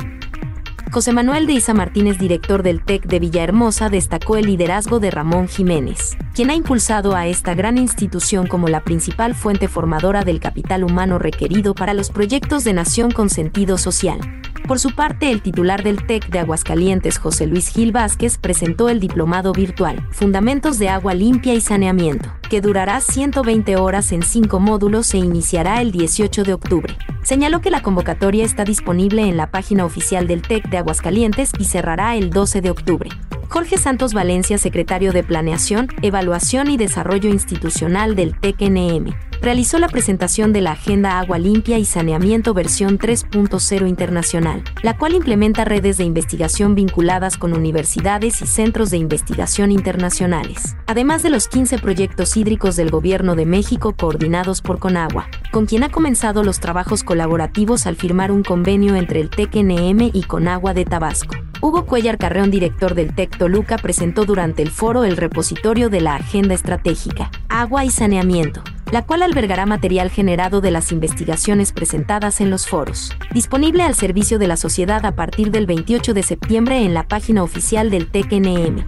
José 0.96 1.12
Manuel 1.12 1.46
de 1.46 1.52
Isa 1.52 1.74
Martínez, 1.74 2.18
director 2.18 2.64
del 2.64 2.82
TEC 2.82 3.06
de 3.06 3.20
Villahermosa, 3.20 3.90
destacó 3.90 4.38
el 4.38 4.46
liderazgo 4.46 5.02
de 5.02 5.12
Ramón 5.12 5.50
Jiménez, 5.50 6.16
quien 6.34 6.50
ha 6.52 6.56
impulsado 6.56 7.18
a 7.18 7.28
esta 7.28 7.54
gran 7.54 7.78
institución 7.78 8.48
como 8.48 8.70
la 8.70 8.80
principal 8.80 9.36
fuente 9.36 9.68
formadora 9.68 10.24
del 10.24 10.40
capital 10.40 10.86
humano 10.86 11.20
requerido 11.20 11.76
para 11.76 11.94
los 11.94 12.12
proyectos 12.12 12.64
de 12.64 12.72
nación 12.72 13.12
con 13.12 13.30
sentido 13.30 13.78
social. 13.78 14.22
Por 14.68 14.80
su 14.80 14.96
parte, 14.96 15.30
el 15.30 15.44
titular 15.44 15.84
del 15.84 16.08
TEC 16.08 16.30
de 16.30 16.40
Aguascalientes, 16.40 17.20
José 17.20 17.46
Luis 17.46 17.68
Gil 17.68 17.92
Vázquez, 17.92 18.40
presentó 18.40 18.90
el 18.90 19.00
diplomado 19.00 19.54
virtual 19.54 20.08
Fundamentos 20.12 20.80
de 20.80 20.90
Agua 20.90 21.14
Limpia 21.14 21.54
y 21.54 21.62
Saneamiento, 21.62 22.32
que 22.50 22.62
durará 22.62 23.00
120 23.00 23.76
horas 23.76 24.12
en 24.12 24.24
cinco 24.24 24.60
módulos 24.60 25.14
e 25.14 25.20
iniciará 25.20 25.82
el 25.82 25.92
18 25.92 26.44
de 26.44 26.54
octubre. 26.54 26.98
Señaló 27.22 27.62
que 27.62 27.70
la 27.70 27.84
convocatoria 27.84 28.44
está 28.44 28.64
disponible 28.64 29.28
en 29.28 29.38
la 29.38 29.52
página 29.52 29.86
oficial 29.86 30.26
del 30.26 30.42
TEC 30.42 30.68
de 30.70 30.80
Aguascalientes 30.80 31.52
y 31.60 31.66
cerrará 31.66 32.16
el 32.16 32.32
12 32.32 32.62
de 32.62 32.72
octubre. 32.72 33.10
Jorge 33.50 33.78
Santos 33.78 34.14
Valencia, 34.14 34.58
secretario 34.58 35.14
de 35.14 35.24
Planeación, 35.24 35.88
Evaluación 36.02 36.70
y 36.70 36.78
Desarrollo 36.78 37.30
Institucional 37.30 38.16
del 38.16 38.38
TECNM, 38.40 39.14
realizó 39.42 39.78
la 39.80 39.88
presentación 39.88 40.54
de 40.54 40.62
la 40.62 40.72
Agenda 40.72 41.20
Agua 41.20 41.38
Limpia 41.38 41.78
y 41.78 41.86
Saneamiento 41.86 42.54
versión 42.54 42.98
3.0 42.98 43.88
internacional, 43.88 44.64
la 44.82 44.98
cual 44.98 45.14
implementa 45.14 45.66
redes 45.66 45.98
de 45.98 46.04
investigación 46.04 46.76
vinculadas 46.76 47.38
con 47.38 47.54
universidades 47.54 48.42
y 48.42 48.48
centros 48.48 48.90
de 48.90 48.98
investigación 48.98 49.72
internacionales, 49.72 50.76
además 50.88 51.22
de 51.22 51.30
los 51.30 51.48
15 51.48 51.78
proyectos 51.80 52.38
hídricos 52.38 52.76
del 52.76 52.90
Gobierno 52.90 53.36
de 53.36 53.46
México 53.46 53.96
coordinados 53.96 54.62
por 54.62 54.80
Conagua, 54.80 55.28
con 55.52 55.66
quien 55.66 55.84
ha 55.84 55.90
comenzado 55.90 56.44
los 56.44 56.60
trabajos 56.60 57.04
colaborativos 57.04 57.86
al 57.86 57.96
firmar 57.96 58.32
un 58.32 58.44
convenio 58.44 58.96
entre 58.96 59.22
el 59.22 59.30
TECNM 59.30 60.10
y 60.12 60.24
Conagua 60.24 60.74
de 60.74 60.86
Tabasco. 60.86 61.36
Hugo 61.62 61.86
Cuellar 61.86 62.18
Carreón, 62.18 62.52
director 62.52 62.96
del 62.96 63.16
TEC 63.16 63.38
Toluca, 63.38 63.78
presentó 63.78 64.26
durante 64.26 64.62
el 64.62 64.70
foro 64.70 65.04
el 65.04 65.18
repositorio 65.18 65.90
de 65.90 66.02
la 66.02 66.16
Agenda 66.16 66.54
Estratégica, 66.54 67.32
Agua 67.50 67.86
y 67.86 67.90
Saneamiento, 67.90 68.62
la 68.92 69.06
cual 69.06 69.24
albergará 69.24 69.66
material 69.66 70.10
generado 70.10 70.62
de 70.62 70.72
las 70.72 70.92
investigaciones 70.92 71.72
presentadas 71.72 72.42
en 72.42 72.50
los 72.50 72.68
foros, 72.68 73.12
disponible 73.32 73.84
al 73.84 73.96
servicio 73.96 74.38
de 74.38 74.48
la 74.48 74.58
sociedad 74.58 75.06
a 75.06 75.16
partir 75.16 75.52
del 75.52 75.66
28 75.66 76.14
de 76.14 76.24
septiembre 76.24 76.84
en 76.84 76.94
la 76.94 77.08
página 77.08 77.44
oficial 77.44 77.90
del 77.90 78.12
TECNM. 78.12 78.86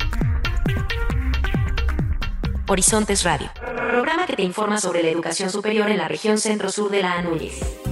Horizontes 2.70 3.24
Radio, 3.24 3.50
programa 3.92 4.26
que 4.26 4.36
te 4.36 4.44
informa 4.44 4.78
sobre 4.78 5.02
la 5.02 5.10
educación 5.10 5.50
superior 5.50 5.90
en 5.90 5.98
la 5.98 6.10
región 6.10 6.38
centro-sur 6.38 6.92
de 6.92 7.02
la 7.02 7.14
ANUYES. 7.14 7.87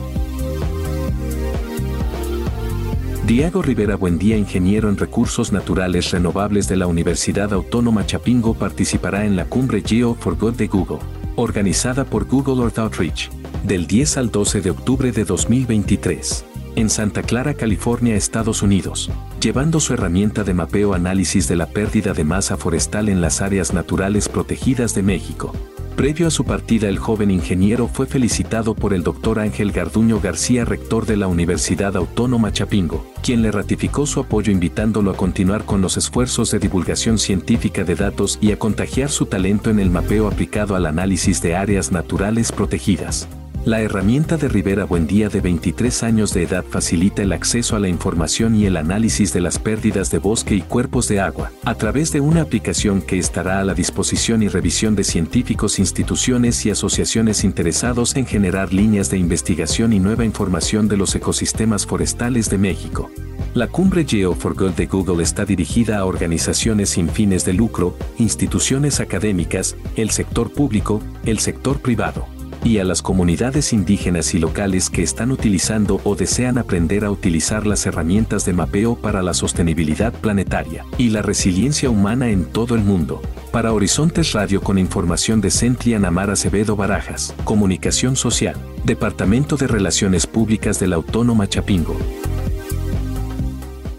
Diego 3.25 3.63
Rivera 3.63 3.95
Buendía, 3.95 4.37
ingeniero 4.37 4.87
en 4.87 4.97
recursos 4.97 5.51
naturales 5.51 6.11
renovables 6.11 6.67
de 6.67 6.75
la 6.75 6.85
Universidad 6.85 7.51
Autónoma 7.53 8.05
Chapingo, 8.05 8.53
participará 8.53 9.25
en 9.25 9.35
la 9.35 9.45
cumbre 9.45 9.81
Geo 9.83 10.13
for 10.13 10.37
Good 10.37 10.53
de 10.53 10.67
Google, 10.67 10.99
organizada 11.35 12.05
por 12.05 12.25
Google 12.25 12.61
Earth 12.61 12.77
Outreach, 12.77 13.31
del 13.63 13.87
10 13.87 14.17
al 14.17 14.29
12 14.29 14.61
de 14.61 14.69
octubre 14.69 15.11
de 15.11 15.25
2023, 15.25 16.45
en 16.75 16.87
Santa 16.87 17.23
Clara, 17.23 17.55
California, 17.55 18.15
Estados 18.15 18.61
Unidos, 18.61 19.09
llevando 19.41 19.79
su 19.79 19.95
herramienta 19.95 20.43
de 20.43 20.53
mapeo 20.53 20.93
análisis 20.93 21.47
de 21.47 21.55
la 21.55 21.65
pérdida 21.65 22.13
de 22.13 22.25
masa 22.25 22.57
forestal 22.57 23.09
en 23.09 23.21
las 23.21 23.41
áreas 23.41 23.73
naturales 23.73 24.29
protegidas 24.29 24.93
de 24.93 25.01
México. 25.01 25.51
Previo 25.95 26.27
a 26.27 26.29
su 26.31 26.43
partida, 26.43 26.89
el 26.89 26.99
joven 26.99 27.31
ingeniero 27.31 27.87
fue 27.87 28.05
felicitado 28.05 28.75
por 28.75 28.93
el 28.93 29.01
doctor 29.01 29.39
Ángel 29.39 29.71
Garduño 29.71 30.19
García, 30.19 30.65
rector 30.65 31.05
de 31.05 31.15
la 31.15 31.27
Universidad 31.27 31.95
Autónoma 31.95 32.51
Chapingo, 32.51 33.05
quien 33.23 33.41
le 33.41 33.49
ratificó 33.49 34.05
su 34.05 34.19
apoyo 34.19 34.51
invitándolo 34.51 35.11
a 35.11 35.15
continuar 35.15 35.63
con 35.63 35.79
los 35.79 35.95
esfuerzos 35.95 36.51
de 36.51 36.59
divulgación 36.59 37.17
científica 37.17 37.85
de 37.85 37.95
datos 37.95 38.37
y 38.41 38.51
a 38.51 38.59
contagiar 38.59 39.09
su 39.09 39.27
talento 39.27 39.69
en 39.69 39.79
el 39.79 39.89
mapeo 39.89 40.27
aplicado 40.27 40.75
al 40.75 40.85
análisis 40.85 41.41
de 41.41 41.55
áreas 41.55 41.93
naturales 41.93 42.51
protegidas. 42.51 43.29
La 43.65 43.81
herramienta 43.81 44.37
de 44.37 44.47
Rivera 44.47 44.85
Buendía 44.85 45.27
de 45.27 45.41
23 45.41 46.03
años 46.03 46.35
de 46.35 46.43
edad 46.43 46.63
facilita 46.63 47.23
el 47.23 47.31
acceso 47.31 47.75
a 47.75 47.79
la 47.79 47.87
información 47.87 48.53
y 48.55 48.67
el 48.67 48.77
análisis 48.77 49.33
de 49.33 49.41
las 49.41 49.57
pérdidas 49.57 50.11
de 50.11 50.19
bosque 50.19 50.53
y 50.53 50.61
cuerpos 50.61 51.07
de 51.07 51.19
agua, 51.19 51.51
a 51.63 51.73
través 51.73 52.11
de 52.11 52.19
una 52.19 52.43
aplicación 52.43 53.01
que 53.01 53.17
estará 53.17 53.59
a 53.59 53.63
la 53.63 53.73
disposición 53.73 54.43
y 54.43 54.49
revisión 54.49 54.95
de 54.95 55.03
científicos, 55.03 55.79
instituciones 55.79 56.63
y 56.67 56.69
asociaciones 56.69 57.43
interesados 57.43 58.15
en 58.15 58.27
generar 58.27 58.71
líneas 58.71 59.09
de 59.09 59.17
investigación 59.17 59.93
y 59.93 59.99
nueva 59.99 60.25
información 60.25 60.87
de 60.87 60.97
los 60.97 61.15
ecosistemas 61.15 61.87
forestales 61.87 62.51
de 62.51 62.59
México. 62.59 63.09
La 63.55 63.67
cumbre 63.67 64.05
Geo 64.07 64.35
for 64.35 64.53
Good 64.53 64.73
de 64.73 64.85
Google 64.85 65.23
está 65.23 65.43
dirigida 65.43 65.97
a 65.97 66.05
organizaciones 66.05 66.91
sin 66.91 67.09
fines 67.09 67.45
de 67.45 67.53
lucro, 67.53 67.97
instituciones 68.19 68.99
académicas, 68.99 69.75
el 69.95 70.11
sector 70.11 70.51
público, 70.51 71.01
el 71.25 71.39
sector 71.39 71.79
privado 71.81 72.27
y 72.65 72.79
a 72.79 72.83
las 72.83 73.03
comunidades 73.03 73.73
indígenas 73.73 74.33
y 74.33 74.39
locales 74.39 74.89
que 74.89 75.03
están 75.03 75.31
utilizando 75.31 76.01
o 76.03 76.15
desean 76.15 76.57
aprender 76.57 77.05
a 77.05 77.11
utilizar 77.11 77.67
las 77.67 77.85
herramientas 77.85 78.43
de 78.43 78.53
mapeo 78.53 78.95
para 78.95 79.21
la 79.21 79.35
sostenibilidad 79.35 80.11
planetaria 80.11 80.83
y 80.97 81.11
la 81.11 81.21
resiliencia 81.21 81.91
humana 81.91 82.29
en 82.29 82.45
todo 82.45 82.73
el 82.73 82.81
mundo. 82.81 83.21
Para 83.51 83.71
Horizontes 83.71 84.33
Radio 84.33 84.61
con 84.61 84.79
información 84.79 85.41
de 85.41 85.51
Centria 85.51 85.99
Namar 85.99 86.31
Acevedo 86.31 86.75
Barajas, 86.75 87.35
Comunicación 87.43 88.15
Social, 88.15 88.55
Departamento 88.83 89.57
de 89.57 89.67
Relaciones 89.67 90.25
Públicas 90.25 90.79
de 90.79 90.87
la 90.87 90.95
Autónoma 90.95 91.47
Chapingo. 91.47 91.95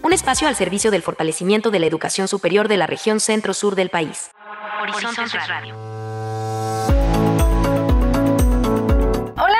Un 0.03 0.11
espacio 0.11 0.49
al 0.49 0.55
servicio 0.55 0.91
del 0.91 1.03
fortalecimiento 1.03 1.71
de 1.71 1.79
la 1.79 1.85
educación 1.85 2.27
superior 2.27 2.67
de 2.67 2.75
la 2.75 2.87
región 2.87 3.21
centro-sur 3.21 3.75
del 3.75 3.89
país. 3.89 4.31
Horizontes 4.81 5.47
Radio. 5.47 5.86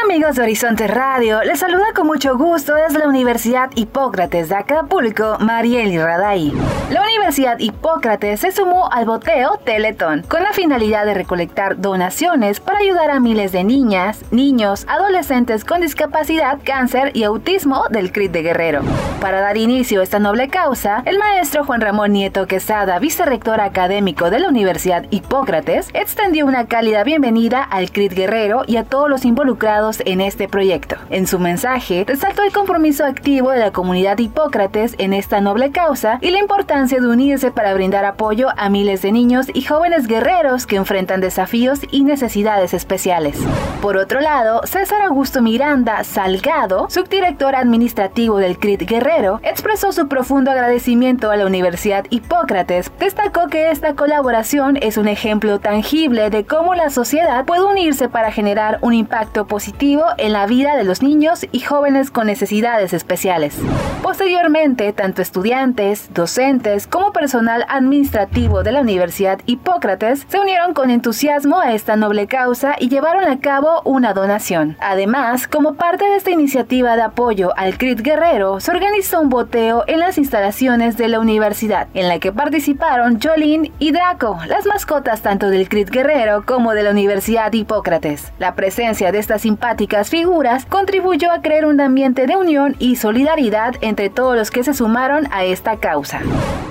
Amigos 0.09 0.37
de 0.37 0.43
Horizonte 0.43 0.87
Radio, 0.87 1.43
les 1.43 1.59
saluda 1.59 1.87
con 1.93 2.07
mucho 2.07 2.37
gusto 2.37 2.73
desde 2.75 2.99
la 2.99 3.09
Universidad 3.09 3.69
Hipócrates 3.75 4.47
de 4.47 4.55
Acapulco, 4.55 5.35
Mariel 5.39 6.01
Raday. 6.01 6.53
La 6.89 7.03
Universidad 7.03 7.59
Hipócrates 7.59 8.39
se 8.39 8.53
sumó 8.53 8.89
al 8.89 9.05
boteo 9.05 9.57
Teletón 9.57 10.23
con 10.29 10.43
la 10.43 10.53
finalidad 10.53 11.05
de 11.05 11.13
recolectar 11.13 11.81
donaciones 11.81 12.61
para 12.61 12.79
ayudar 12.79 13.11
a 13.11 13.19
miles 13.19 13.51
de 13.51 13.65
niñas, 13.65 14.23
niños, 14.31 14.85
adolescentes 14.87 15.65
con 15.65 15.81
discapacidad, 15.81 16.59
cáncer 16.63 17.11
y 17.13 17.23
autismo 17.23 17.83
del 17.89 18.13
CRIT 18.13 18.31
de 18.31 18.43
Guerrero. 18.43 18.83
Para 19.19 19.41
dar 19.41 19.57
inicio 19.57 19.99
a 19.99 20.03
esta 20.03 20.19
noble 20.19 20.47
causa, 20.47 21.03
el 21.05 21.19
maestro 21.19 21.65
Juan 21.65 21.81
Ramón 21.81 22.13
Nieto 22.13 22.47
Quesada, 22.47 22.99
vicerrector 22.99 23.59
académico 23.59 24.29
de 24.29 24.39
la 24.39 24.47
Universidad 24.47 25.05
Hipócrates, 25.09 25.89
extendió 25.93 26.45
una 26.45 26.67
cálida 26.67 27.03
bienvenida 27.03 27.61
al 27.61 27.91
CRIT 27.91 28.13
Guerrero 28.13 28.63
y 28.67 28.77
a 28.77 28.85
todos 28.85 29.09
los 29.09 29.25
involucrados 29.25 29.96
en 30.05 30.21
este 30.21 30.47
proyecto. 30.47 30.95
En 31.09 31.27
su 31.27 31.39
mensaje, 31.39 32.03
resaltó 32.07 32.43
el 32.43 32.53
compromiso 32.53 33.05
activo 33.05 33.51
de 33.51 33.59
la 33.59 33.71
comunidad 33.71 34.17
Hipócrates 34.17 34.95
en 34.97 35.13
esta 35.13 35.41
noble 35.41 35.71
causa 35.71 36.19
y 36.21 36.31
la 36.31 36.39
importancia 36.39 36.99
de 36.99 37.07
unirse 37.07 37.51
para 37.51 37.73
brindar 37.73 38.05
apoyo 38.05 38.49
a 38.57 38.69
miles 38.69 39.01
de 39.01 39.11
niños 39.11 39.47
y 39.53 39.61
jóvenes 39.61 40.07
guerreros 40.07 40.65
que 40.65 40.75
enfrentan 40.75 41.21
desafíos 41.21 41.79
y 41.91 42.03
necesidades 42.03 42.73
especiales. 42.73 43.37
Por 43.81 43.97
otro 43.97 44.21
lado, 44.21 44.61
César 44.65 45.01
Augusto 45.03 45.41
Miranda 45.41 46.03
Salgado, 46.03 46.87
subdirector 46.89 47.55
administrativo 47.55 48.37
del 48.37 48.57
CRIT 48.57 48.87
Guerrero, 48.87 49.39
expresó 49.43 49.91
su 49.91 50.07
profundo 50.07 50.51
agradecimiento 50.51 51.31
a 51.31 51.37
la 51.37 51.45
Universidad 51.45 52.05
Hipócrates. 52.09 52.91
Destacó 52.99 53.47
que 53.47 53.71
esta 53.71 53.93
colaboración 53.95 54.77
es 54.81 54.97
un 54.97 55.07
ejemplo 55.07 55.59
tangible 55.59 56.29
de 56.29 56.45
cómo 56.45 56.75
la 56.75 56.89
sociedad 56.89 57.45
puede 57.45 57.63
unirse 57.63 58.09
para 58.09 58.31
generar 58.31 58.79
un 58.81 58.93
impacto 58.93 59.45
positivo 59.45 59.86
en 60.17 60.33
la 60.33 60.45
vida 60.47 60.75
de 60.75 60.83
los 60.83 61.01
niños 61.01 61.45
y 61.53 61.61
jóvenes 61.61 62.11
con 62.11 62.27
necesidades 62.27 62.91
especiales. 62.91 63.55
Posteriormente, 64.01 64.91
tanto 64.91 65.21
estudiantes, 65.21 66.13
docentes 66.13 66.87
como 66.87 67.13
personal 67.13 67.65
administrativo 67.69 68.63
de 68.63 68.73
la 68.73 68.81
Universidad 68.81 69.39
Hipócrates 69.45 70.25
se 70.27 70.39
unieron 70.39 70.73
con 70.73 70.89
entusiasmo 70.89 71.59
a 71.59 71.73
esta 71.73 71.95
noble 71.95 72.27
causa 72.27 72.75
y 72.77 72.89
llevaron 72.89 73.29
a 73.29 73.39
cabo 73.39 73.81
una 73.85 74.13
donación. 74.13 74.75
Además, 74.81 75.47
como 75.47 75.75
parte 75.75 76.03
de 76.03 76.17
esta 76.17 76.31
iniciativa 76.31 76.97
de 76.97 77.03
apoyo 77.03 77.57
al 77.57 77.77
CRIT 77.77 78.01
Guerrero, 78.01 78.59
se 78.59 78.71
organizó 78.71 79.21
un 79.21 79.29
boteo 79.29 79.85
en 79.87 79.99
las 79.99 80.17
instalaciones 80.17 80.97
de 80.97 81.07
la 81.07 81.21
universidad, 81.21 81.87
en 81.93 82.09
la 82.09 82.19
que 82.19 82.33
participaron 82.33 83.19
Jolín 83.21 83.71
y 83.79 83.91
Draco, 83.91 84.37
las 84.47 84.65
mascotas 84.65 85.21
tanto 85.21 85.49
del 85.49 85.69
CRIT 85.69 85.89
Guerrero 85.91 86.43
como 86.45 86.73
de 86.73 86.83
la 86.83 86.91
Universidad 86.91 87.53
Hipócrates. 87.53 88.33
La 88.37 88.53
presencia 88.55 89.13
de 89.13 89.19
esta 89.19 89.39
simpática 89.39 89.76
figuras 90.09 90.65
contribuyó 90.65 91.31
a 91.31 91.41
crear 91.41 91.65
un 91.65 91.79
ambiente 91.79 92.25
de 92.25 92.35
unión 92.35 92.75
y 92.79 92.95
solidaridad 92.95 93.75
entre 93.81 94.09
todos 94.09 94.35
los 94.35 94.49
que 94.49 94.63
se 94.63 94.73
sumaron 94.73 95.27
a 95.31 95.43
esta 95.43 95.77
causa. 95.77 96.21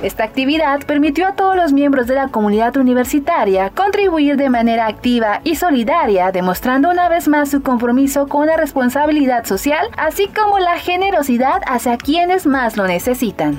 Esta 0.03 0.25
actividad 0.25 0.81
permitió 0.85 1.27
a 1.27 1.35
todos 1.35 1.57
los 1.57 1.73
miembros 1.73 2.07
de 2.07 2.15
la 2.15 2.29
comunidad 2.29 2.77
universitaria 2.77 3.71
contribuir 3.71 4.37
de 4.37 4.51
manera 4.51 4.87
activa 4.87 5.41
y 5.45 5.57
solidaria, 5.57 6.33
demostrando 6.33 6.91
una 6.91 7.09
vez 7.09 7.29
más 7.29 7.51
su 7.51 7.63
compromiso 7.63 8.27
con 8.27 8.47
la 8.47 8.57
responsabilidad 8.57 9.45
social, 9.45 9.89
así 9.97 10.29
como 10.29 10.59
la 10.59 10.79
generosidad 10.79 11.63
hacia 11.67 11.97
quienes 11.97 12.47
más 12.47 12.77
lo 12.77 12.87
necesitan. 12.87 13.59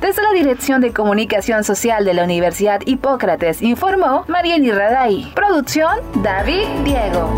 Desde 0.00 0.22
la 0.22 0.32
Dirección 0.32 0.80
de 0.80 0.92
Comunicación 0.92 1.62
Social 1.62 2.04
de 2.04 2.12
la 2.12 2.24
Universidad 2.24 2.80
Hipócrates 2.84 3.62
informó 3.62 4.24
Marieli 4.26 4.72
Raday. 4.72 5.30
Producción 5.34 5.96
David 6.22 6.66
Diego. 6.84 7.30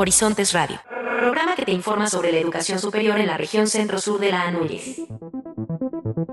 Horizontes 0.00 0.52
Radio, 0.52 0.80
programa 1.18 1.56
que 1.56 1.64
te 1.64 1.72
informa 1.72 2.06
sobre 2.06 2.30
la 2.30 2.38
educación 2.38 2.78
superior 2.78 3.18
en 3.18 3.26
la 3.26 3.36
región 3.36 3.66
centro-sur 3.66 4.20
de 4.20 4.30
la 4.30 4.42
ANUYES. 4.42 5.02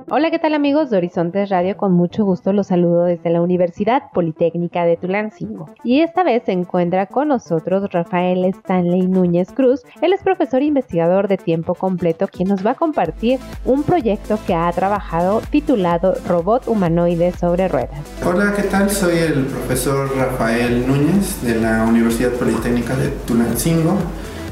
Hola, 0.07 0.29
¿qué 0.29 0.37
tal 0.37 0.53
amigos 0.53 0.91
de 0.91 0.97
Horizontes 0.97 1.49
Radio? 1.49 1.77
Con 1.77 1.93
mucho 1.93 2.25
gusto 2.25 2.53
los 2.53 2.67
saludo 2.67 3.05
desde 3.05 3.31
la 3.31 3.41
Universidad 3.41 4.03
Politécnica 4.13 4.85
de 4.85 4.97
Tulancingo. 4.97 5.67
Y 5.83 6.01
esta 6.01 6.23
vez 6.23 6.43
se 6.45 6.51
encuentra 6.51 7.07
con 7.07 7.29
nosotros 7.29 7.91
Rafael 7.91 8.45
Stanley 8.45 9.07
Núñez 9.07 9.51
Cruz. 9.51 9.81
Él 10.03 10.13
es 10.13 10.21
profesor 10.21 10.61
e 10.61 10.65
investigador 10.65 11.27
de 11.27 11.37
tiempo 11.37 11.73
completo 11.73 12.27
quien 12.27 12.49
nos 12.49 12.63
va 12.63 12.71
a 12.71 12.75
compartir 12.75 13.39
un 13.65 13.81
proyecto 13.81 14.37
que 14.45 14.53
ha 14.53 14.71
trabajado 14.73 15.41
titulado 15.49 16.13
Robot 16.27 16.67
Humanoide 16.67 17.31
sobre 17.31 17.67
Ruedas. 17.67 17.99
Hola, 18.23 18.53
¿qué 18.55 18.61
tal? 18.61 18.91
Soy 18.91 19.17
el 19.17 19.45
profesor 19.45 20.15
Rafael 20.15 20.87
Núñez 20.87 21.41
de 21.41 21.55
la 21.55 21.83
Universidad 21.83 22.29
Politécnica 22.33 22.95
de 22.95 23.07
Tulancingo. 23.25 23.97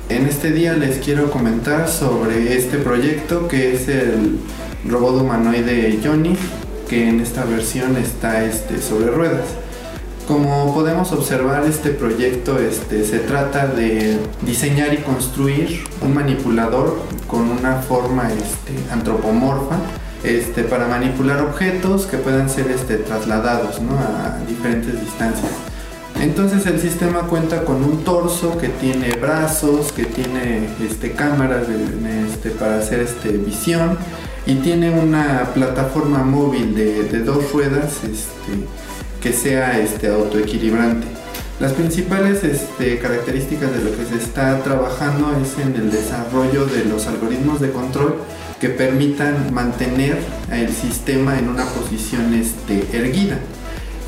En 0.10 0.26
este 0.26 0.52
día 0.52 0.74
les 0.74 0.98
quiero 0.98 1.30
comentar 1.30 1.88
sobre 1.88 2.58
este 2.58 2.80
proyecto 2.80 3.48
que 3.48 3.74
es 3.74 3.88
el 3.88 4.40
robot 4.86 5.22
humanoide 5.22 6.00
Johnny, 6.04 6.36
que 6.90 7.10
en 7.10 7.20
esta 7.20 7.44
versión 7.46 7.98
está 7.98 8.44
este, 8.44 8.82
sobre 8.82 9.08
ruedas. 9.08 9.46
Como 10.28 10.74
podemos 10.74 11.12
observar, 11.12 11.66
este 11.66 11.90
proyecto 11.90 12.58
este, 12.58 13.04
se 13.04 13.20
trata 13.20 13.68
de 13.68 14.18
diseñar 14.46 14.94
y 14.94 14.98
construir 14.98 15.84
un 16.02 16.14
manipulador 16.14 16.98
con 17.28 17.50
una 17.50 17.76
forma 17.82 18.30
este, 18.32 18.74
antropomorfa 18.92 19.76
este, 20.24 20.64
para 20.64 20.88
manipular 20.88 21.42
objetos 21.42 22.06
que 22.06 22.18
puedan 22.18 22.50
ser 22.50 22.72
este, 22.72 22.98
trasladados 22.98 23.80
a 23.80 24.40
diferentes 24.48 25.00
distancias. 25.02 25.52
Entonces 26.22 26.66
el 26.68 26.80
sistema 26.80 27.24
cuenta 27.24 27.66
con 27.66 27.84
un 27.84 28.06
torso 28.06 28.58
que 28.58 28.70
tiene 28.70 29.12
brazos, 29.18 29.92
que 29.92 30.06
tiene 30.06 30.70
este, 30.82 31.12
cámaras 31.12 31.68
este, 31.68 32.52
para 32.52 32.80
hacer 32.80 33.02
este, 33.02 33.30
visión 33.30 33.98
y 34.46 34.56
tiene 34.56 34.92
una 34.92 35.52
plataforma 35.54 36.24
móvil 36.24 36.76
de, 36.76 37.20
dos 37.20 37.52
ruedas 37.52 38.04
este, 38.04 38.68
que 39.22 39.34
sea 39.34 39.80
este, 39.80 40.10
autoequilibrante. 40.10 41.08
Las 41.60 41.74
principales 41.74 42.44
este, 42.44 43.00
características 43.00 43.72
de 43.72 43.84
lo 43.84 43.96
que 43.96 44.06
se 44.06 44.16
está 44.16 44.62
trabajando 44.64 45.34
es 45.42 45.58
en 45.64 45.76
el 45.76 45.92
desarrollo 45.92 46.66
de 46.66 46.84
los 46.86 47.08
algoritmos 47.08 47.62
de 47.62 47.72
control 47.72 48.16
que 48.60 48.70
permitan 48.70 49.54
mantener 49.54 50.18
el 50.52 50.74
sistema 50.74 51.38
en 51.38 51.50
una 51.50 51.66
posición 51.66 52.34
este, 52.34 52.86
erguida 52.98 53.38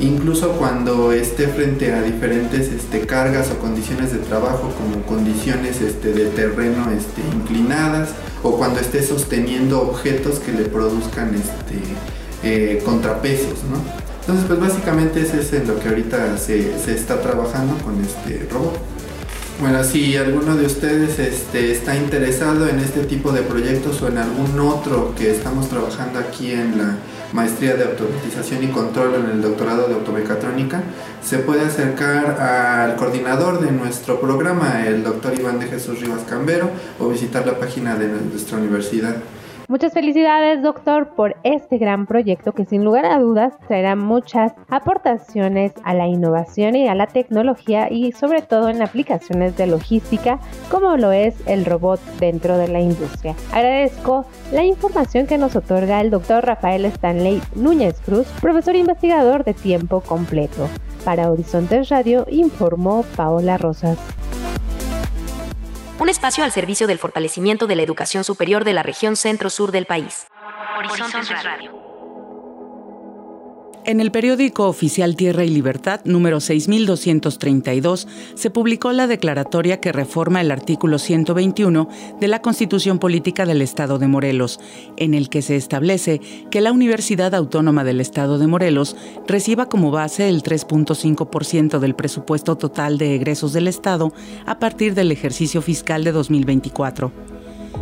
incluso 0.00 0.52
cuando 0.52 1.12
esté 1.12 1.48
frente 1.48 1.92
a 1.92 2.02
diferentes 2.02 2.68
este, 2.68 3.00
cargas 3.00 3.50
o 3.50 3.58
condiciones 3.58 4.12
de 4.12 4.18
trabajo 4.18 4.72
como 4.76 5.02
condiciones 5.06 5.80
este, 5.80 6.12
de 6.12 6.26
terreno 6.26 6.90
este, 6.90 7.22
inclinadas 7.34 8.10
o 8.46 8.56
cuando 8.56 8.80
esté 8.80 9.02
sosteniendo 9.02 9.80
objetos 9.82 10.38
que 10.38 10.52
le 10.52 10.64
produzcan 10.64 11.34
este, 11.34 11.80
eh, 12.42 12.82
contrapesos. 12.84 13.64
¿no? 13.70 13.78
Entonces 14.20 14.44
pues 14.46 14.60
básicamente 14.60 15.20
ese 15.20 15.40
es 15.40 15.52
en 15.52 15.66
lo 15.66 15.78
que 15.80 15.88
ahorita 15.88 16.38
se, 16.38 16.78
se 16.78 16.94
está 16.94 17.20
trabajando 17.20 17.76
con 17.84 18.00
este 18.02 18.46
robot. 18.52 18.78
Bueno, 19.60 19.82
si 19.84 20.16
alguno 20.16 20.54
de 20.54 20.66
ustedes 20.66 21.18
este, 21.18 21.72
está 21.72 21.96
interesado 21.96 22.68
en 22.68 22.78
este 22.78 23.04
tipo 23.04 23.32
de 23.32 23.40
proyectos 23.40 24.02
o 24.02 24.08
en 24.08 24.18
algún 24.18 24.60
otro 24.60 25.14
que 25.16 25.30
estamos 25.30 25.68
trabajando 25.68 26.18
aquí 26.18 26.52
en 26.52 26.76
la 26.76 26.96
maestría 27.32 27.74
de 27.74 27.84
automatización 27.84 28.64
y 28.64 28.68
control 28.68 29.14
en 29.14 29.30
el 29.30 29.42
doctorado 29.42 29.88
de 29.88 29.94
automecatrónica, 29.94 30.82
se 31.22 31.38
puede 31.38 31.64
acercar 31.64 32.40
al 32.40 32.96
coordinador 32.96 33.60
de 33.60 33.72
nuestro 33.72 34.20
programa, 34.20 34.86
el 34.86 35.02
doctor 35.02 35.38
Iván 35.38 35.58
de 35.58 35.66
Jesús 35.66 36.00
Rivas 36.00 36.22
Cambero, 36.28 36.70
o 36.98 37.08
visitar 37.08 37.46
la 37.46 37.58
página 37.58 37.96
de 37.96 38.08
nuestra 38.08 38.58
universidad. 38.58 39.16
Muchas 39.68 39.94
felicidades, 39.94 40.62
doctor, 40.62 41.08
por 41.16 41.34
este 41.42 41.78
gran 41.78 42.06
proyecto 42.06 42.52
que 42.52 42.64
sin 42.64 42.84
lugar 42.84 43.04
a 43.04 43.18
dudas 43.18 43.52
traerá 43.66 43.96
muchas 43.96 44.52
aportaciones 44.68 45.72
a 45.82 45.92
la 45.92 46.06
innovación 46.06 46.76
y 46.76 46.86
a 46.86 46.94
la 46.94 47.08
tecnología 47.08 47.88
y 47.90 48.12
sobre 48.12 48.42
todo 48.42 48.68
en 48.68 48.80
aplicaciones 48.80 49.56
de 49.56 49.66
logística 49.66 50.38
como 50.70 50.96
lo 50.96 51.10
es 51.10 51.34
el 51.48 51.64
robot 51.64 52.00
dentro 52.20 52.58
de 52.58 52.68
la 52.68 52.78
industria. 52.78 53.34
Agradezco 53.52 54.24
la 54.52 54.62
información 54.62 55.26
que 55.26 55.36
nos 55.36 55.56
otorga 55.56 56.00
el 56.00 56.10
doctor 56.10 56.46
Rafael 56.46 56.84
Stanley 56.84 57.42
Núñez 57.56 58.00
Cruz, 58.02 58.28
profesor 58.40 58.76
investigador 58.76 59.42
de 59.42 59.54
tiempo 59.54 60.00
completo. 60.00 60.68
Para 61.04 61.28
Horizontes 61.30 61.88
Radio 61.88 62.24
informó 62.30 63.04
Paola 63.16 63.58
Rosas 63.58 63.98
un 65.98 66.08
espacio 66.08 66.44
al 66.44 66.52
servicio 66.52 66.86
del 66.86 66.98
fortalecimiento 66.98 67.66
de 67.66 67.76
la 67.76 67.82
educación 67.82 68.24
superior 68.24 68.64
de 68.64 68.74
la 68.74 68.82
región 68.82 69.16
centro-sur 69.16 69.72
del 69.72 69.86
país. 69.86 70.26
Horizontes 70.78 71.42
Radio. 71.42 71.85
En 73.86 74.00
el 74.00 74.10
periódico 74.10 74.66
oficial 74.66 75.14
Tierra 75.14 75.44
y 75.44 75.48
Libertad, 75.48 76.00
número 76.04 76.40
6232, 76.40 78.08
se 78.34 78.50
publicó 78.50 78.90
la 78.90 79.06
declaratoria 79.06 79.80
que 79.80 79.92
reforma 79.92 80.40
el 80.40 80.50
artículo 80.50 80.98
121 80.98 81.88
de 82.18 82.26
la 82.26 82.42
Constitución 82.42 82.98
Política 82.98 83.46
del 83.46 83.62
Estado 83.62 84.00
de 84.00 84.08
Morelos, 84.08 84.58
en 84.96 85.14
el 85.14 85.28
que 85.28 85.40
se 85.40 85.54
establece 85.54 86.20
que 86.50 86.60
la 86.60 86.72
Universidad 86.72 87.32
Autónoma 87.32 87.84
del 87.84 88.00
Estado 88.00 88.38
de 88.38 88.48
Morelos 88.48 88.96
reciba 89.28 89.68
como 89.68 89.92
base 89.92 90.28
el 90.28 90.42
3.5% 90.42 91.78
del 91.78 91.94
presupuesto 91.94 92.58
total 92.58 92.98
de 92.98 93.14
egresos 93.14 93.52
del 93.52 93.68
Estado 93.68 94.12
a 94.46 94.58
partir 94.58 94.94
del 94.94 95.12
ejercicio 95.12 95.62
fiscal 95.62 96.02
de 96.02 96.10
2024. 96.10 97.12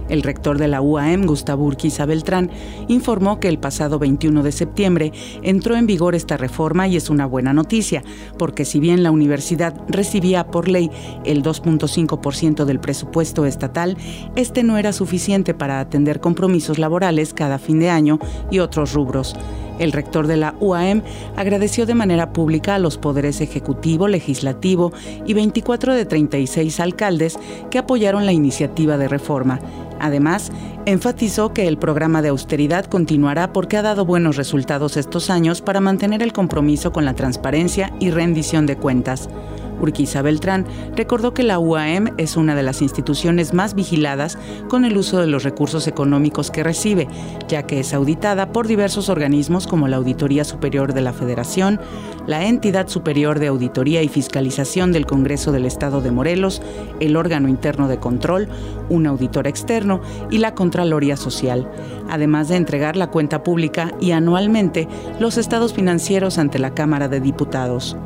El 0.09 0.23
rector 0.23 0.59
de 0.59 0.69
la 0.69 0.81
UAM, 0.81 1.27
Gustavo 1.27 1.65
Urquiza 1.65 2.07
Beltrán, 2.07 2.51
informó 2.89 3.41
que 3.41 3.49
el 3.49 3.59
pasado 3.59 3.99
21 3.99 4.43
de 4.43 4.53
septiembre 4.53 5.13
entró 5.43 5.77
en 5.77 5.87
vigor 5.87 6.15
esta 6.15 6.37
reforma 6.37 6.87
y 6.89 6.97
es 6.97 7.11
una 7.11 7.27
buena 7.27 7.53
noticia, 7.53 8.03
porque 8.39 8.65
si 8.65 8.81
bien 8.81 9.03
la 9.03 9.11
universidad 9.11 9.75
recibía 9.89 10.47
por 10.49 10.69
ley 10.69 10.91
el 11.25 11.43
2.5% 11.43 12.65
del 12.65 12.81
presupuesto 12.81 13.47
estatal, 13.47 13.97
este 14.37 14.63
no 14.63 14.77
era 14.77 14.93
suficiente 14.93 15.55
para 15.55 15.81
atender 15.81 16.21
compromisos 16.21 16.79
laborales 16.79 17.33
cada 17.33 17.59
fin 17.59 17.79
de 17.79 17.91
año 17.91 18.19
y 18.51 18.59
otros 18.59 18.93
rubros. 18.93 19.35
El 19.79 19.91
rector 19.91 20.29
de 20.29 20.37
la 20.37 20.55
UAM 20.61 21.03
agradeció 21.37 21.85
de 21.85 21.95
manera 21.95 22.33
pública 22.33 22.77
a 22.77 22.79
los 22.79 22.97
poderes 22.97 23.41
ejecutivo, 23.41 24.07
legislativo 24.07 24.93
y 25.27 25.35
24 25.35 25.95
de 25.95 26.05
36 26.05 26.79
alcaldes 26.79 27.39
que 27.71 27.79
apoyaron 27.79 28.25
la 28.25 28.33
iniciativa 28.33 28.97
de 28.97 29.09
reforma. 29.09 29.59
Además, 30.01 30.53
enfatizó 30.87 31.53
que 31.53 31.67
el 31.67 31.79
programa 31.79 32.23
de 32.23 32.29
austeridad 32.29 32.87
continuará 32.87 33.53
porque 33.53 33.77
ha 33.77 33.83
dado 33.83 34.05
buenos 34.05 34.37
resultados 34.37 34.97
estos 34.97 35.31
años 35.31 35.61
para 35.61 35.81
mantener 35.81 36.23
el 36.23 36.33
compromiso 36.33 36.93
con 36.93 37.05
la 37.05 37.15
transparencia 37.15 37.93
y 38.01 38.11
rendición 38.11 38.67
de 38.67 38.77
cuentas. 38.77 39.29
Urquiza 39.81 40.23
Beltrán 40.23 40.67
recordó 40.97 41.35
que 41.35 41.43
la 41.43 41.59
UAM 41.59 42.15
es 42.19 42.37
una 42.37 42.55
de 42.55 42.63
las 42.63 42.83
instituciones 42.83 43.53
más 43.53 43.75
vigiladas 43.75 44.39
con 44.69 44.85
el 44.85 44.97
uso 44.97 45.21
de 45.21 45.27
los 45.27 45.43
recursos 45.43 45.87
económicos 45.87 46.51
que 46.51 46.63
recibe, 46.63 47.09
ya 47.49 47.65
que 47.65 47.81
es 47.81 47.95
auditada 47.95 48.53
por 48.53 48.67
diversos 48.67 49.09
organismos 49.09 49.67
como 49.67 49.89
la 49.89 49.97
Auditoría 49.97 50.45
Superior 50.45 50.95
de 50.95 51.01
la 51.01 51.13
Federación, 51.13 51.81
la 52.27 52.47
Entidad 52.47 52.89
Superior 52.89 53.39
de 53.39 53.49
Auditoría 53.49 54.03
y 54.03 54.09
Fiscalización 54.09 54.93
del 54.93 55.07
Congreso 55.07 55.53
del 55.53 55.67
Estado 55.67 56.01
de 56.01 56.11
Morelos, 56.11 56.63
el 57.01 57.17
órgano 57.17 57.49
interno 57.49 57.89
de 57.89 57.99
control, 57.99 58.49
un 58.89 59.07
auditor 59.07 59.47
externo 59.47 60.01
y 60.31 60.39
la 60.39 60.55
Contraloría 60.55 61.17
Social, 61.17 61.71
además 62.09 62.49
de 62.49 62.57
entregar 62.57 62.97
la 62.97 63.11
cuenta 63.11 63.43
pública 63.43 63.93
y 64.01 64.13
anualmente 64.13 64.89
los 65.19 65.37
estados 65.37 65.75
financieros 65.75 66.39
ante 66.39 66.59
la 66.59 66.75
Cámara 66.75 67.09
de 67.09 67.21
Diputados 67.21 67.97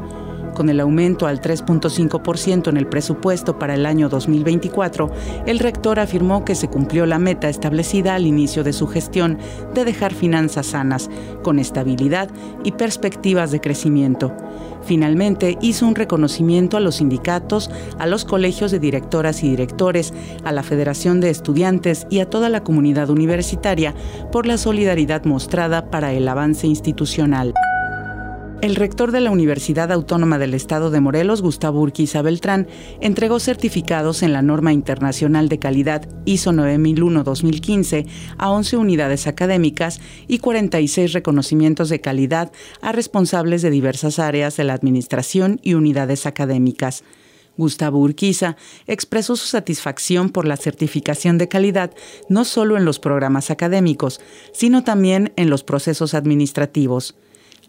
con 0.59 0.71
el 0.71 0.81
aumento 0.81 1.29
al 1.29 1.41
3.5% 1.41 2.69
en 2.69 2.77
el 2.77 2.89
presupuesto 2.89 3.61
para 3.61 3.75
el 3.75 3.87
año 3.87 4.09
2024, 4.09 5.09
el 5.47 5.61
rector 5.61 6.01
afirmó 6.01 6.45
que 6.45 6.57
se 6.57 6.67
cumplió 6.67 7.07
la 7.07 7.21
meta 7.21 7.49
establecida 7.49 8.17
al 8.17 8.27
inicio 8.27 8.65
de 8.65 8.73
su 8.73 8.89
gestión 8.89 9.39
de 9.73 9.85
dejar 9.85 10.13
finanzas 10.13 10.67
sanas, 10.67 11.11
con 11.45 11.61
estabilidad 11.61 12.29
y 12.65 12.73
perspectivas 12.73 13.53
de 13.53 13.61
crecimiento. 13.61 14.35
Finalmente, 14.83 15.57
hizo 15.61 15.87
un 15.87 15.95
reconocimiento 15.95 16.77
a 16.77 16.81
los 16.81 16.97
sindicatos, 16.97 17.71
a 17.97 18.09
los 18.09 18.25
colegios 18.25 18.73
de 18.73 18.81
directoras 18.81 19.45
y 19.45 19.51
directores, 19.51 20.13
a 20.43 20.51
la 20.51 20.65
Federación 20.65 21.21
de 21.21 21.31
Estudiantes 21.31 22.09
y 22.11 22.19
a 22.19 22.29
toda 22.29 22.49
la 22.49 22.65
comunidad 22.65 23.11
universitaria 23.11 23.95
por 24.33 24.45
la 24.47 24.59
solidaridad 24.59 25.25
mostrada 25.25 25.89
para 25.89 26.13
el 26.13 26.27
avance 26.27 26.67
institucional. 26.67 27.55
El 28.61 28.75
rector 28.75 29.13
de 29.13 29.21
la 29.21 29.31
Universidad 29.31 29.93
Autónoma 29.93 30.37
del 30.37 30.53
Estado 30.53 30.91
de 30.91 31.01
Morelos, 31.01 31.43
Gustavo 31.43 31.81
Urquiza 31.81 32.23
Beltrán, 32.23 32.67
entregó 33.01 33.39
certificados 33.39 34.25
en 34.25 34.33
la 34.33 34.43
norma 34.43 34.73
internacional 34.73 35.49
de 35.49 35.61
calidad 35.61 36.09
ISO 36.25 36.51
9001-2015 36.51 38.09
a 38.37 38.51
11 38.51 38.77
unidades 38.77 39.29
académicas 39.29 40.01
y 40.27 40.41
46 40.41 41.13
reconocimientos 41.13 41.89
de 41.89 42.01
calidad 42.01 42.51
a 42.83 42.91
responsables 42.91 43.63
de 43.63 43.71
diversas 43.71 44.19
áreas 44.19 44.57
de 44.57 44.65
la 44.65 44.75
administración 44.75 45.61
y 45.63 45.75
unidades 45.75 46.27
académicas. 46.27 47.05
Gustavo 47.57 47.99
Urquiza 47.99 48.57
expresó 48.89 49.37
su 49.37 49.47
satisfacción 49.47 50.31
por 50.31 50.49
la 50.49 50.57
certificación 50.57 51.39
de 51.39 51.47
calidad 51.47 51.93
no 52.29 52.45
solo 52.45 52.77
en 52.77 52.85
los 52.85 52.99
programas 52.99 53.53
académicos, 53.53 54.21
sino 54.53 54.83
también 54.83 55.33
en 55.37 55.49
los 55.49 55.63
procesos 55.63 56.15
administrativos. 56.15 57.15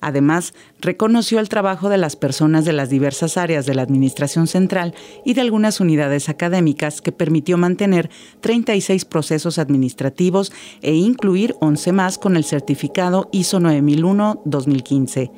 Además, 0.02 0.54
reconoció 0.80 1.40
el 1.40 1.50
trabajo 1.50 1.90
de 1.90 1.98
las 1.98 2.16
personas 2.16 2.64
de 2.64 2.74
las 2.74 2.90
diversas 2.90 3.38
áreas 3.38 3.66
de 3.66 3.76
la 3.76 3.82
Administración 3.82 4.48
Central 4.48 4.96
y 5.26 5.34
de 5.34 5.42
algunas 5.42 5.80
unidades 5.80 6.30
académicas 6.30 7.02
que 7.02 7.12
permitió 7.12 7.58
mantener 7.58 8.10
36 8.40 9.04
procesos 9.06 9.60
administrativos 9.60 10.52
e 10.82 10.96
incluir 10.96 11.56
11 11.60 11.92
más 11.92 12.18
con 12.18 12.38
el 12.38 12.46
certificado 12.46 13.30
ISO 13.32 13.60
9001-2015. 13.60 15.32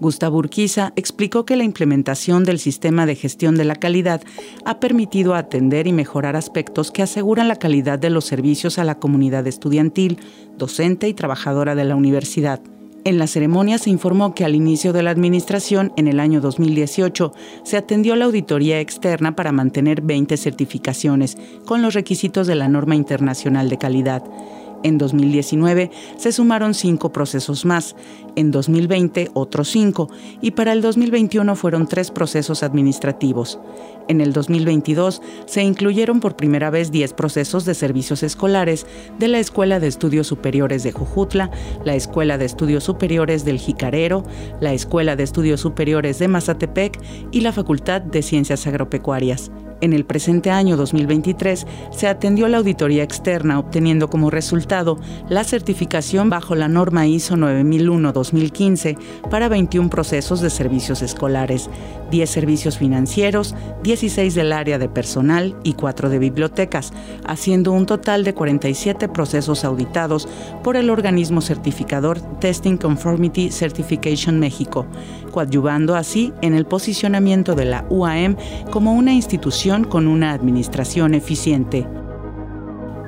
Gustavo 0.00 0.38
Urquiza 0.38 0.92
explicó 0.96 1.46
que 1.46 1.56
la 1.56 1.64
implementación 1.64 2.44
del 2.44 2.58
sistema 2.58 3.06
de 3.06 3.14
gestión 3.14 3.56
de 3.56 3.64
la 3.64 3.76
calidad 3.76 4.22
ha 4.64 4.80
permitido 4.80 5.34
atender 5.34 5.86
y 5.86 5.92
mejorar 5.92 6.36
aspectos 6.36 6.90
que 6.90 7.02
aseguran 7.02 7.48
la 7.48 7.56
calidad 7.56 7.98
de 7.98 8.10
los 8.10 8.24
servicios 8.24 8.78
a 8.78 8.84
la 8.84 8.98
comunidad 8.98 9.46
estudiantil, 9.46 10.18
docente 10.58 11.08
y 11.08 11.14
trabajadora 11.14 11.74
de 11.74 11.84
la 11.84 11.96
universidad. 11.96 12.60
En 13.04 13.18
la 13.18 13.26
ceremonia 13.26 13.76
se 13.76 13.90
informó 13.90 14.34
que 14.34 14.46
al 14.46 14.54
inicio 14.54 14.94
de 14.94 15.02
la 15.02 15.10
administración, 15.10 15.92
en 15.96 16.08
el 16.08 16.18
año 16.20 16.40
2018, 16.40 17.34
se 17.62 17.76
atendió 17.76 18.16
la 18.16 18.24
auditoría 18.24 18.80
externa 18.80 19.36
para 19.36 19.52
mantener 19.52 20.00
20 20.00 20.38
certificaciones, 20.38 21.36
con 21.66 21.82
los 21.82 21.92
requisitos 21.92 22.46
de 22.46 22.54
la 22.54 22.68
norma 22.68 22.96
internacional 22.96 23.68
de 23.68 23.76
calidad. 23.76 24.24
En 24.84 24.98
2019 24.98 25.90
se 26.18 26.30
sumaron 26.30 26.74
cinco 26.74 27.10
procesos 27.10 27.64
más, 27.64 27.96
en 28.36 28.50
2020 28.50 29.30
otros 29.32 29.68
cinco 29.70 30.10
y 30.42 30.50
para 30.50 30.72
el 30.72 30.82
2021 30.82 31.56
fueron 31.56 31.88
tres 31.88 32.10
procesos 32.10 32.62
administrativos. 32.62 33.58
En 34.08 34.20
el 34.20 34.34
2022 34.34 35.22
se 35.46 35.62
incluyeron 35.62 36.20
por 36.20 36.36
primera 36.36 36.68
vez 36.68 36.92
10 36.92 37.14
procesos 37.14 37.64
de 37.64 37.74
servicios 37.74 38.22
escolares 38.22 38.86
de 39.18 39.28
la 39.28 39.38
Escuela 39.38 39.80
de 39.80 39.86
Estudios 39.86 40.26
Superiores 40.26 40.82
de 40.82 40.92
Jujutla, 40.92 41.50
la 41.82 41.94
Escuela 41.94 42.36
de 42.36 42.44
Estudios 42.44 42.84
Superiores 42.84 43.46
del 43.46 43.58
Jicarero, 43.58 44.22
la 44.60 44.74
Escuela 44.74 45.16
de 45.16 45.22
Estudios 45.22 45.62
Superiores 45.62 46.18
de 46.18 46.28
Mazatepec 46.28 47.00
y 47.32 47.40
la 47.40 47.52
Facultad 47.52 48.02
de 48.02 48.20
Ciencias 48.20 48.66
Agropecuarias. 48.66 49.50
En 49.84 49.92
el 49.92 50.06
presente 50.06 50.50
año 50.50 50.78
2023 50.78 51.66
se 51.90 52.08
atendió 52.08 52.48
la 52.48 52.56
auditoría 52.56 53.02
externa 53.02 53.58
obteniendo 53.58 54.08
como 54.08 54.30
resultado 54.30 54.98
la 55.28 55.44
certificación 55.44 56.30
bajo 56.30 56.54
la 56.54 56.68
norma 56.68 57.06
ISO 57.06 57.36
9001-2015 57.36 58.96
para 59.28 59.50
21 59.50 59.90
procesos 59.90 60.40
de 60.40 60.48
servicios 60.48 61.02
escolares, 61.02 61.68
10 62.10 62.30
servicios 62.30 62.78
financieros, 62.78 63.54
16 63.82 64.34
del 64.34 64.54
área 64.54 64.78
de 64.78 64.88
personal 64.88 65.54
y 65.64 65.74
4 65.74 66.08
de 66.08 66.18
bibliotecas, 66.18 66.94
haciendo 67.26 67.72
un 67.72 67.84
total 67.84 68.24
de 68.24 68.32
47 68.32 69.10
procesos 69.10 69.66
auditados 69.66 70.26
por 70.62 70.76
el 70.76 70.88
organismo 70.88 71.42
certificador 71.42 72.22
Testing 72.38 72.78
Conformity 72.78 73.50
Certification 73.50 74.38
México, 74.38 74.86
coadyuvando 75.30 75.94
así 75.94 76.32
en 76.40 76.54
el 76.54 76.64
posicionamiento 76.64 77.54
de 77.54 77.66
la 77.66 77.84
UAM 77.90 78.36
como 78.70 78.94
una 78.94 79.12
institución 79.12 79.73
con 79.82 80.06
una 80.06 80.32
administración 80.32 81.14
eficiente. 81.14 81.84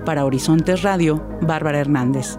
Para 0.04 0.24
Horizontes 0.24 0.82
Radio, 0.82 1.24
Bárbara 1.40 1.78
Hernández. 1.78 2.38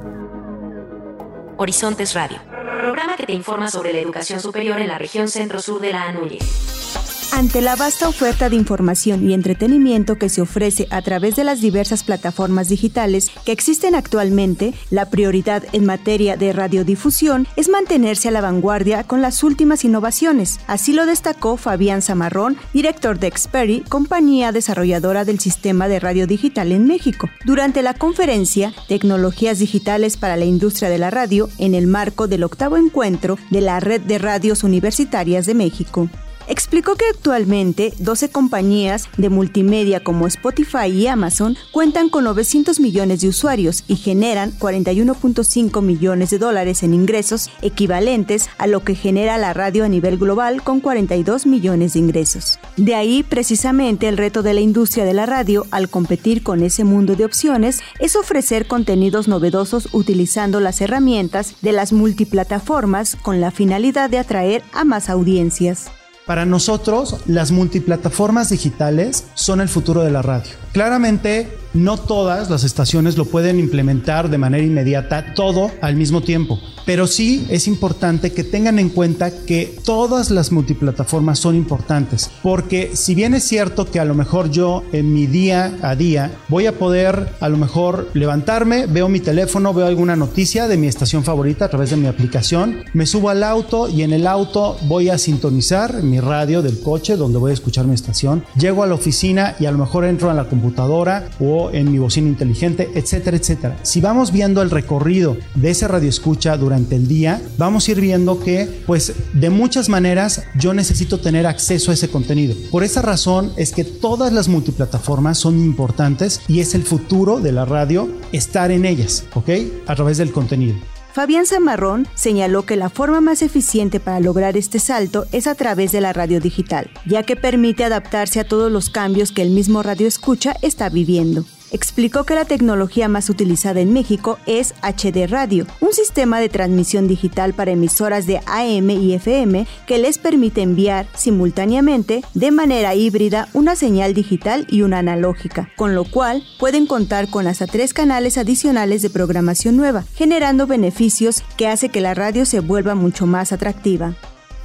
Horizontes 1.55 2.13
Radio, 2.13 2.39
programa 2.81 3.15
que 3.15 3.25
te 3.25 3.31
informa 3.31 3.69
sobre 3.71 3.93
la 3.93 3.99
educación 3.99 4.41
superior 4.41 4.81
en 4.81 4.89
la 4.89 4.97
región 4.97 5.29
centro-sur 5.29 5.79
de 5.79 5.93
la 5.93 6.09
ANUYES. 6.09 7.16
Ante 7.33 7.61
la 7.61 7.75
vasta 7.75 8.07
oferta 8.07 8.49
de 8.49 8.55
información 8.55 9.29
y 9.29 9.33
entretenimiento 9.33 10.17
que 10.17 10.29
se 10.29 10.41
ofrece 10.41 10.87
a 10.89 11.01
través 11.01 11.35
de 11.35 11.43
las 11.43 11.61
diversas 11.61 12.03
plataformas 12.03 12.69
digitales 12.69 13.29
que 13.45 13.51
existen 13.51 13.95
actualmente, 13.95 14.73
la 14.89 15.09
prioridad 15.09 15.63
en 15.73 15.85
materia 15.85 16.37
de 16.37 16.53
radiodifusión 16.53 17.45
es 17.55 17.69
mantenerse 17.69 18.29
a 18.29 18.31
la 18.31 18.41
vanguardia 18.41 19.03
con 19.03 19.21
las 19.21 19.43
últimas 19.43 19.83
innovaciones. 19.83 20.59
Así 20.67 20.93
lo 20.93 21.05
destacó 21.05 21.57
Fabián 21.57 22.01
Zamarrón, 22.01 22.57
director 22.73 23.19
de 23.19 23.31
Xperi, 23.35 23.81
compañía 23.81 24.51
desarrolladora 24.51 25.25
del 25.25 25.39
sistema 25.39 25.87
de 25.87 25.99
radio 25.99 26.27
digital 26.27 26.71
en 26.71 26.87
México, 26.87 27.29
durante 27.45 27.83
la 27.83 27.93
conferencia 27.93 28.73
Tecnologías 28.87 29.59
Digitales 29.59 30.17
para 30.17 30.37
la 30.37 30.45
Industria 30.45 30.89
de 30.89 30.97
la 30.97 31.11
Radio 31.11 31.49
en 31.59 31.75
el 31.75 31.87
marco 31.87 32.27
del 32.27 32.45
octavo 32.45 32.77
encuentro 32.77 33.37
de 33.51 33.61
la 33.61 33.79
Red 33.79 34.01
de 34.01 34.17
Radios 34.17 34.63
Universitarias 34.63 35.45
de 35.45 35.53
México 35.53 36.09
explicó 36.47 36.95
que 36.95 37.05
actualmente 37.09 37.93
12 37.99 38.29
compañías 38.29 39.09
de 39.17 39.29
multimedia 39.29 40.03
como 40.03 40.27
Spotify 40.27 40.87
y 40.87 41.07
Amazon 41.07 41.57
cuentan 41.71 42.09
con 42.09 42.23
900 42.23 42.79
millones 42.79 43.21
de 43.21 43.27
usuarios 43.27 43.83
y 43.87 43.95
generan 43.95 44.51
41.5 44.57 45.81
millones 45.81 46.29
de 46.29 46.39
dólares 46.39 46.83
en 46.83 46.93
ingresos 46.93 47.49
equivalentes 47.61 48.49
a 48.57 48.67
lo 48.67 48.83
que 48.83 48.95
genera 48.95 49.37
la 49.37 49.53
radio 49.53 49.83
a 49.83 49.89
nivel 49.89 50.17
global 50.17 50.63
con 50.63 50.79
42 50.79 51.45
millones 51.45 51.93
de 51.93 51.99
ingresos. 51.99 52.59
De 52.77 52.95
ahí 52.95 53.23
precisamente 53.23 54.07
el 54.07 54.17
reto 54.17 54.43
de 54.43 54.53
la 54.53 54.61
industria 54.61 55.05
de 55.05 55.13
la 55.13 55.25
radio 55.25 55.65
al 55.71 55.89
competir 55.89 56.43
con 56.43 56.63
ese 56.63 56.83
mundo 56.83 57.15
de 57.15 57.25
opciones 57.25 57.81
es 57.99 58.15
ofrecer 58.15 58.67
contenidos 58.67 59.27
novedosos 59.27 59.89
utilizando 59.93 60.59
las 60.59 60.81
herramientas 60.81 61.55
de 61.61 61.71
las 61.71 61.93
multiplataformas 61.93 63.15
con 63.15 63.41
la 63.41 63.51
finalidad 63.51 64.09
de 64.09 64.19
atraer 64.19 64.63
a 64.73 64.83
más 64.83 65.09
audiencias. 65.09 65.91
Para 66.27 66.45
nosotros, 66.45 67.21
las 67.25 67.51
multiplataformas 67.51 68.49
digitales 68.49 69.23
son 69.33 69.61
el 69.61 69.69
futuro 69.69 70.03
de 70.03 70.11
la 70.11 70.21
radio. 70.21 70.51
Claramente, 70.73 71.57
no 71.73 71.97
todas 71.97 72.49
las 72.49 72.63
estaciones 72.63 73.17
lo 73.17 73.25
pueden 73.25 73.59
implementar 73.59 74.29
de 74.29 74.37
manera 74.37 74.63
inmediata 74.63 75.33
todo 75.33 75.71
al 75.81 75.95
mismo 75.95 76.21
tiempo, 76.21 76.59
pero 76.85 77.07
sí 77.07 77.45
es 77.49 77.67
importante 77.67 78.31
que 78.31 78.43
tengan 78.43 78.79
en 78.79 78.89
cuenta 78.89 79.31
que 79.31 79.77
todas 79.83 80.31
las 80.31 80.51
multiplataformas 80.51 81.39
son 81.39 81.55
importantes, 81.55 82.29
porque 82.41 82.91
si 82.95 83.15
bien 83.15 83.33
es 83.33 83.43
cierto 83.43 83.85
que 83.89 83.99
a 83.99 84.05
lo 84.05 84.15
mejor 84.15 84.49
yo 84.49 84.83
en 84.91 85.13
mi 85.13 85.27
día 85.27 85.77
a 85.81 85.95
día 85.95 86.31
voy 86.47 86.65
a 86.65 86.77
poder 86.77 87.29
a 87.39 87.49
lo 87.49 87.57
mejor 87.57 88.09
levantarme, 88.13 88.85
veo 88.85 89.09
mi 89.09 89.19
teléfono, 89.19 89.73
veo 89.73 89.87
alguna 89.87 90.15
noticia 90.15 90.67
de 90.67 90.77
mi 90.77 90.87
estación 90.87 91.23
favorita 91.23 91.65
a 91.65 91.69
través 91.69 91.89
de 91.89 91.97
mi 91.97 92.07
aplicación, 92.07 92.83
me 92.93 93.05
subo 93.05 93.29
al 93.29 93.43
auto 93.43 93.87
y 93.87 94.03
en 94.03 94.13
el 94.13 94.27
auto 94.27 94.77
voy 94.83 95.09
a 95.09 95.17
sintonizar 95.17 96.03
mi 96.03 96.19
radio 96.19 96.61
del 96.61 96.79
coche 96.79 97.17
donde 97.17 97.37
voy 97.37 97.51
a 97.51 97.55
escuchar 97.55 97.85
mi 97.85 97.95
estación, 97.95 98.43
llego 98.57 98.83
a 98.83 98.87
la 98.87 98.95
oficina 98.95 99.55
y 99.59 99.65
a 99.65 99.71
lo 99.71 99.77
mejor 99.77 100.05
entro 100.05 100.29
a 100.29 100.33
la 100.33 100.45
computadora 100.45 101.29
o 101.39 101.56
en 101.71 101.91
mi 101.91 101.97
bocina 101.97 102.27
inteligente, 102.27 102.89
etcétera, 102.93 103.37
etcétera. 103.37 103.79
Si 103.83 104.01
vamos 104.01 104.31
viendo 104.31 104.61
el 104.61 104.69
recorrido 104.69 105.37
de 105.55 105.71
ese 105.71 105.87
radio 105.87 106.09
escucha 106.09 106.57
durante 106.57 106.95
el 106.95 107.07
día, 107.07 107.41
vamos 107.57 107.87
a 107.87 107.91
ir 107.91 108.01
viendo 108.01 108.39
que, 108.39 108.83
pues, 108.85 109.13
de 109.33 109.49
muchas 109.49 109.89
maneras 109.89 110.43
yo 110.57 110.73
necesito 110.73 111.19
tener 111.19 111.45
acceso 111.47 111.91
a 111.91 111.93
ese 111.93 112.09
contenido. 112.09 112.55
Por 112.71 112.83
esa 112.83 113.01
razón 113.01 113.51
es 113.57 113.71
que 113.71 113.83
todas 113.83 114.31
las 114.33 114.47
multiplataformas 114.47 115.37
son 115.37 115.59
importantes 115.59 116.41
y 116.47 116.59
es 116.59 116.75
el 116.75 116.83
futuro 116.83 117.39
de 117.39 117.51
la 117.51 117.65
radio 117.65 118.09
estar 118.31 118.71
en 118.71 118.85
ellas, 118.85 119.25
¿ok? 119.33 119.49
A 119.87 119.95
través 119.95 120.17
del 120.17 120.31
contenido. 120.31 120.75
Fabián 121.13 121.45
Zamarrón 121.45 122.07
señaló 122.15 122.65
que 122.65 122.75
la 122.75 122.89
forma 122.89 123.21
más 123.21 123.41
eficiente 123.41 123.99
para 123.99 124.19
lograr 124.19 124.55
este 124.55 124.79
salto 124.79 125.25
es 125.31 125.47
a 125.47 125.55
través 125.55 125.91
de 125.91 126.01
la 126.01 126.13
radio 126.13 126.39
digital, 126.39 126.89
ya 127.05 127.23
que 127.23 127.35
permite 127.35 127.83
adaptarse 127.83 128.39
a 128.39 128.47
todos 128.47 128.71
los 128.71 128.89
cambios 128.89 129.31
que 129.31 129.41
el 129.41 129.49
mismo 129.49 129.81
radio 129.81 130.07
escucha 130.07 130.55
está 130.61 130.89
viviendo 130.89 131.45
explicó 131.71 132.23
que 132.23 132.35
la 132.35 132.45
tecnología 132.45 133.07
más 133.09 133.29
utilizada 133.29 133.79
en 133.79 133.93
México 133.93 134.39
es 134.45 134.73
HD 134.81 135.27
Radio, 135.27 135.65
un 135.81 135.93
sistema 135.93 136.39
de 136.39 136.49
transmisión 136.49 137.07
digital 137.07 137.53
para 137.53 137.71
emisoras 137.71 138.25
de 138.25 138.39
AM 138.45 138.89
y 138.89 139.13
FM 139.13 139.67
que 139.85 139.97
les 139.97 140.17
permite 140.17 140.61
enviar 140.61 141.07
simultáneamente 141.15 142.23
de 142.33 142.51
manera 142.51 142.95
híbrida 142.95 143.49
una 143.53 143.75
señal 143.75 144.13
digital 144.13 144.65
y 144.69 144.81
una 144.81 144.99
analógica, 144.99 145.69
con 145.75 145.95
lo 145.95 146.03
cual 146.03 146.43
pueden 146.59 146.87
contar 146.87 147.29
con 147.29 147.47
hasta 147.47 147.67
tres 147.67 147.93
canales 147.93 148.37
adicionales 148.37 149.01
de 149.01 149.09
programación 149.09 149.77
nueva, 149.77 150.03
generando 150.15 150.67
beneficios 150.67 151.43
que 151.57 151.67
hace 151.67 151.89
que 151.89 152.01
la 152.01 152.13
radio 152.13 152.45
se 152.45 152.59
vuelva 152.59 152.95
mucho 152.95 153.25
más 153.25 153.51
atractiva. 153.51 154.15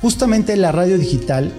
Justamente 0.03 0.57
la 0.57 0.73
radio 0.73 0.99
digital 0.99 1.53